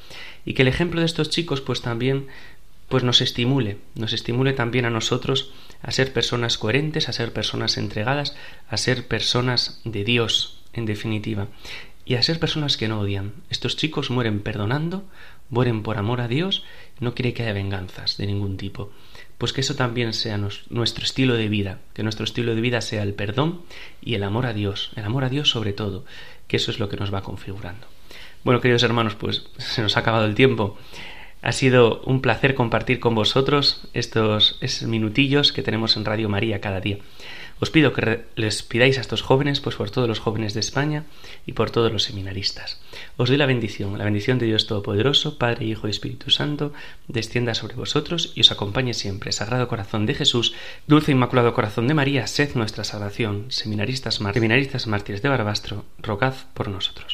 Y 0.45 0.55
que 0.55 0.63
el 0.63 0.69
ejemplo 0.69 1.01
de 1.01 1.07
estos 1.07 1.31
chicos 1.31 1.61
pues 1.61 1.81
también 1.81 2.27
pues 2.89 3.03
nos 3.03 3.21
estimule, 3.21 3.79
nos 3.95 4.13
estimule 4.13 4.53
también 4.53 4.85
a 4.85 4.91
nosotros 4.91 5.53
a 5.83 5.91
ser 5.91 6.13
personas 6.13 6.59
coherentes, 6.59 7.09
a 7.09 7.13
ser 7.13 7.33
personas 7.33 7.79
entregadas, 7.79 8.37
a 8.69 8.77
ser 8.77 9.07
personas 9.07 9.81
de 9.85 10.05
Dios, 10.05 10.61
en 10.75 10.87
definitiva, 10.87 11.49
y 12.05 12.14
a 12.14 12.23
ser 12.23 12.38
personas 12.38 12.77
que 12.77 12.88
no 12.88 13.01
odian. 13.01 13.33
Estos 13.51 13.77
chicos 13.77 14.11
mueren 14.11 14.40
perdonando, 14.40 15.05
mueren 15.49 15.83
por 15.83 15.99
amor 15.99 16.21
a 16.21 16.29
Dios, 16.29 16.64
no 17.01 17.14
quiere 17.14 17.33
que 17.33 17.43
haya 17.43 17.53
venganzas 17.53 18.17
de 18.17 18.27
ningún 18.27 18.57
tipo. 18.57 18.90
Pues 19.38 19.53
que 19.53 19.62
eso 19.62 19.75
también 19.75 20.12
sea 20.12 20.38
nuestro 20.38 21.05
estilo 21.05 21.35
de 21.35 21.49
vida, 21.49 21.81
que 21.93 22.03
nuestro 22.03 22.25
estilo 22.25 22.55
de 22.55 22.61
vida 22.61 22.81
sea 22.81 23.03
el 23.03 23.14
perdón 23.14 23.62
y 24.01 24.14
el 24.14 24.23
amor 24.23 24.47
a 24.47 24.53
Dios, 24.53 24.93
el 24.97 25.05
amor 25.05 25.25
a 25.25 25.29
Dios 25.29 25.51
sobre 25.51 25.73
todo, 25.73 26.05
que 26.47 26.57
eso 26.57 26.71
es 26.71 26.79
lo 26.79 26.88
que 26.88 26.97
nos 26.97 27.12
va 27.12 27.23
configurando. 27.23 27.87
Bueno, 28.45 28.61
queridos 28.61 28.83
hermanos, 28.83 29.14
pues 29.14 29.45
se 29.59 29.83
nos 29.83 29.97
ha 29.97 30.01
acabado 30.01 30.27
el 30.27 30.35
tiempo. 30.35 30.79
Ha 31.43 31.53
sido 31.53 32.01
un 32.03 32.23
placer 32.23 32.55
compartir 32.55 33.01
con 33.01 33.14
vosotros 33.14 33.88
estos, 33.93 34.57
estos 34.61 34.88
minutillos 34.88 35.53
que 35.53 35.62
tenemos 35.62 35.97
en 35.97 36.07
Radio 36.07 36.29
María 36.29 36.61
cada 36.61 36.81
día. 36.81 36.99
Os 37.61 37.71
pido 37.71 37.93
que 37.93 38.27
les 38.37 38.62
pidáis 38.62 38.99
a 38.99 39.01
estos 39.01 39.23
jóvenes, 39.23 39.61
pues 39.61 39.77
por 39.77 39.90
todos 39.90 40.09
los 40.09 40.19
jóvenes 40.19 40.55
de 40.55 40.61
España 40.61 41.05
y 41.47 41.53
por 41.53 41.71
todos 41.71 41.93
los 41.93 42.03
seminaristas. 42.03 42.81
Os 43.17 43.29
doy 43.29 43.38
la 43.38 43.47
bendición, 43.47 43.97
la 43.97 44.05
bendición 44.05 44.38
de 44.38 44.47
Dios 44.47 44.67
Todopoderoso, 44.67 45.38
Padre, 45.38 45.67
Hijo 45.67 45.87
y 45.87 45.90
Espíritu 45.90 46.31
Santo, 46.31 46.73
descienda 47.09 47.55
sobre 47.55 47.77
vosotros 47.77 48.33
y 48.35 48.40
os 48.40 48.51
acompañe 48.51 48.95
siempre. 48.95 49.33
Sagrado 49.33 49.69
Corazón 49.69 50.07
de 50.07 50.14
Jesús, 50.14 50.55
Dulce 50.87 51.12
e 51.12 51.14
Inmaculado 51.14 51.55
Corazón 51.55 51.88
de 51.88 51.95
María, 51.95 52.27
sed 52.27 52.55
nuestra 52.55 52.85
salvación. 52.85 53.47
Seminaristas, 53.51 54.17
seminaristas 54.17 54.87
mártires 54.87 55.23
de 55.23 55.29
Barbastro, 55.29 55.85
rogad 55.99 56.35
por 56.55 56.69
nosotros. 56.69 57.13